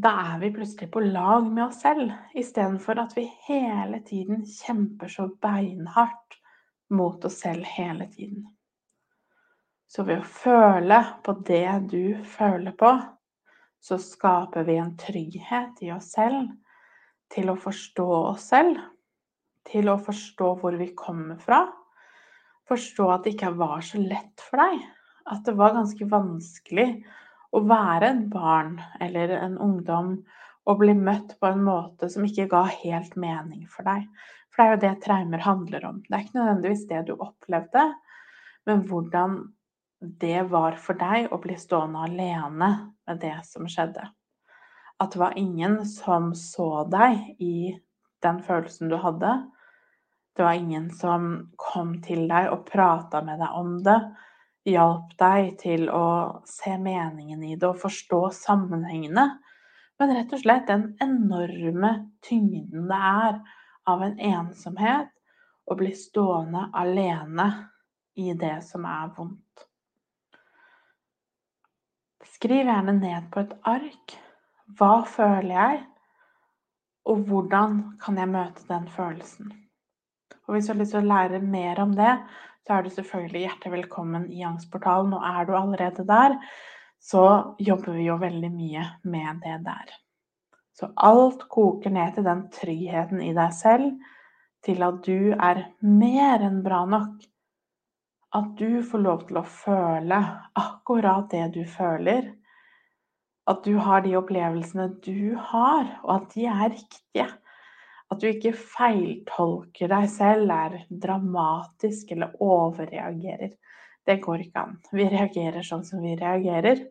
da 0.00 0.10
er 0.32 0.38
vi 0.40 0.52
plutselig 0.54 0.88
på 0.92 1.02
lag 1.04 1.46
med 1.50 1.64
oss 1.66 1.82
selv, 1.82 2.12
istedenfor 2.38 3.00
at 3.02 3.12
vi 3.16 3.26
hele 3.48 4.00
tiden 4.06 4.46
kjemper 4.48 5.10
så 5.12 5.26
beinhardt 5.42 6.38
mot 6.94 7.24
oss 7.24 7.40
selv 7.42 7.66
hele 7.68 8.06
tiden. 8.12 8.46
Så 9.90 10.06
ved 10.06 10.22
å 10.22 10.30
føle 10.30 11.00
på 11.26 11.34
det 11.46 11.66
du 11.90 12.14
føler 12.24 12.76
på, 12.78 12.92
så 13.80 13.98
skaper 14.00 14.64
vi 14.68 14.78
en 14.78 14.94
trygghet 15.00 15.82
i 15.84 15.90
oss 15.92 16.12
selv 16.14 16.52
til 17.32 17.50
å 17.50 17.58
forstå 17.58 18.08
oss 18.20 18.48
selv, 18.52 18.78
til 19.66 19.90
å 19.90 19.98
forstå 20.00 20.54
hvor 20.60 20.76
vi 20.80 20.92
kommer 20.96 21.40
fra, 21.42 21.64
forstå 22.70 23.08
at 23.10 23.26
det 23.26 23.34
ikke 23.34 23.52
var 23.58 23.82
så 23.84 24.00
lett 24.00 24.44
for 24.46 24.62
deg, 24.62 24.84
at 25.30 25.42
det 25.46 25.56
var 25.58 25.76
ganske 25.76 26.06
vanskelig 26.10 26.88
å 27.50 27.62
være 27.66 28.12
en 28.12 28.26
barn 28.30 28.76
eller 29.02 29.32
en 29.40 29.56
ungdom 29.58 30.12
og 30.68 30.82
bli 30.82 30.94
møtt 30.94 31.34
på 31.40 31.48
en 31.50 31.64
måte 31.66 32.10
som 32.12 32.26
ikke 32.26 32.48
ga 32.52 32.64
helt 32.70 33.16
mening 33.18 33.64
for 33.70 33.86
deg. 33.86 34.06
For 34.50 34.62
det 34.62 34.66
er 34.66 34.74
jo 34.74 34.82
det 34.84 34.92
traumer 35.04 35.42
handler 35.44 35.86
om. 35.88 36.02
Det 36.06 36.14
er 36.14 36.26
ikke 36.26 36.38
nødvendigvis 36.38 36.86
det 36.90 37.02
du 37.08 37.14
opplevde, 37.16 37.86
men 38.68 38.84
hvordan 38.86 39.40
det 40.00 40.46
var 40.50 40.78
for 40.80 40.98
deg 41.00 41.28
å 41.32 41.40
bli 41.42 41.56
stående 41.60 42.06
alene 42.06 42.70
med 43.06 43.20
det 43.20 43.36
som 43.48 43.68
skjedde. 43.68 44.06
At 45.00 45.14
det 45.14 45.20
var 45.20 45.38
ingen 45.40 45.80
som 45.88 46.32
så 46.36 46.84
deg 46.92 47.40
i 47.40 47.72
den 48.24 48.40
følelsen 48.44 48.92
du 48.92 48.98
hadde. 49.00 49.32
Det 50.36 50.44
var 50.44 50.56
ingen 50.56 50.90
som 50.94 51.30
kom 51.60 51.96
til 52.04 52.26
deg 52.30 52.50
og 52.52 52.66
prata 52.68 53.22
med 53.24 53.40
deg 53.40 53.56
om 53.56 53.78
det 53.84 53.98
hjalp 54.70 55.14
deg 55.20 55.54
til 55.60 55.88
å 55.92 56.42
se 56.48 56.76
meningen 56.78 57.42
i 57.44 57.56
det 57.56 57.68
og 57.68 57.80
forstå 57.82 58.20
sammenhengene. 58.36 59.26
Men 60.00 60.14
rett 60.16 60.32
og 60.32 60.42
slett 60.42 60.68
den 60.70 60.86
enorme 61.02 61.92
tyngden 62.24 62.88
det 62.88 63.00
er 63.10 63.40
av 63.90 64.04
en 64.06 64.16
ensomhet 64.30 65.10
å 65.70 65.76
bli 65.78 65.92
stående 65.96 66.68
alene 66.74 67.50
i 68.18 68.32
det 68.34 68.56
som 68.66 68.86
er 68.88 69.12
vondt. 69.16 69.66
Skriv 72.30 72.64
gjerne 72.64 72.96
ned 72.96 73.28
på 73.32 73.44
et 73.44 73.56
ark 73.68 74.16
hva 74.78 75.00
føler 75.08 75.50
jeg, 75.52 75.80
og 77.10 77.24
hvordan 77.28 77.80
kan 78.00 78.18
jeg 78.20 78.30
møte 78.30 78.66
den 78.68 78.86
følelsen. 78.92 79.50
Og 80.46 80.54
hvis 80.54 80.68
du 80.68 80.72
har 80.72 80.80
lyst 80.80 80.94
til 80.94 81.02
å 81.02 81.10
lære 81.10 81.40
mer 81.42 81.80
om 81.82 81.92
det, 81.96 82.12
så 82.70 82.76
er 82.78 82.84
du 82.86 82.92
selvfølgelig 82.94 83.40
hjertelig 83.42 83.72
velkommen 83.72 84.28
i 84.30 84.44
Angstportalen. 84.46 85.16
Og 85.16 85.24
er 85.26 85.46
du 85.48 85.56
allerede 85.58 86.04
der, 86.06 86.36
så 87.02 87.24
jobber 87.58 87.96
vi 87.96 88.04
jo 88.06 88.14
veldig 88.20 88.50
mye 88.54 88.84
med 89.10 89.40
det 89.42 89.56
der. 89.64 89.90
Så 90.78 90.92
alt 90.94 91.42
koker 91.50 91.90
ned 91.90 92.14
til 92.14 92.28
den 92.28 92.44
tryggheten 92.54 93.24
i 93.26 93.32
deg 93.34 93.56
selv 93.58 93.90
til 94.62 94.84
at 94.86 95.00
du 95.02 95.32
er 95.34 95.64
mer 95.82 96.46
enn 96.46 96.62
bra 96.62 96.84
nok. 96.86 97.18
At 98.38 98.54
du 98.60 98.84
får 98.86 99.02
lov 99.02 99.26
til 99.26 99.40
å 99.40 99.48
føle 99.50 100.20
akkurat 100.62 101.26
det 101.34 101.48
du 101.58 101.64
føler. 101.66 102.28
At 103.50 103.66
du 103.66 103.80
har 103.82 104.06
de 104.06 104.14
opplevelsene 104.20 104.92
du 105.02 105.34
har, 105.34 105.96
og 106.04 106.20
at 106.20 106.36
de 106.36 106.46
er 106.46 106.68
riktige. 106.76 107.26
At 108.10 108.22
du 108.22 108.26
ikke 108.30 108.52
feiltolker 108.56 109.90
deg 109.92 110.08
selv, 110.10 110.50
er 110.50 110.80
dramatisk 110.90 112.10
eller 112.14 112.34
overreagerer. 112.42 113.52
Det 114.06 114.18
går 114.22 114.46
ikke 114.46 114.64
an. 114.64 114.78
Vi 114.90 115.06
reagerer 115.06 115.62
sånn 115.66 115.84
som 115.86 116.02
vi 116.02 116.16
reagerer. 116.18 116.82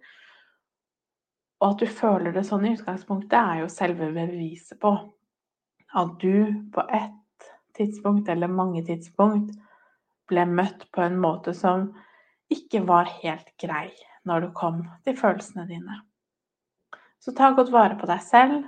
Og 1.59 1.73
at 1.73 1.81
du 1.83 1.89
føler 1.91 2.31
det 2.31 2.45
sånn 2.47 2.69
i 2.69 2.75
utgangspunktet, 2.77 3.35
er 3.35 3.63
jo 3.65 3.71
selve 3.73 4.11
beviset 4.15 4.79
på 4.79 4.93
at 5.99 6.19
du 6.21 6.69
på 6.71 6.85
ett 6.93 7.49
tidspunkt, 7.75 8.29
eller 8.29 8.47
mange 8.47 8.83
tidspunkt, 8.85 9.55
ble 10.29 10.45
møtt 10.45 10.85
på 10.93 11.01
en 11.01 11.17
måte 11.19 11.55
som 11.57 11.89
ikke 12.53 12.83
var 12.85 13.09
helt 13.21 13.49
grei 13.61 13.89
når 14.29 14.45
du 14.45 14.49
kom 14.57 14.83
til 15.05 15.17
følelsene 15.17 15.65
dine. 15.69 16.01
Så 17.19 17.33
ta 17.35 17.51
godt 17.57 17.71
vare 17.73 17.97
på 17.99 18.07
deg 18.09 18.21
selv. 18.23 18.67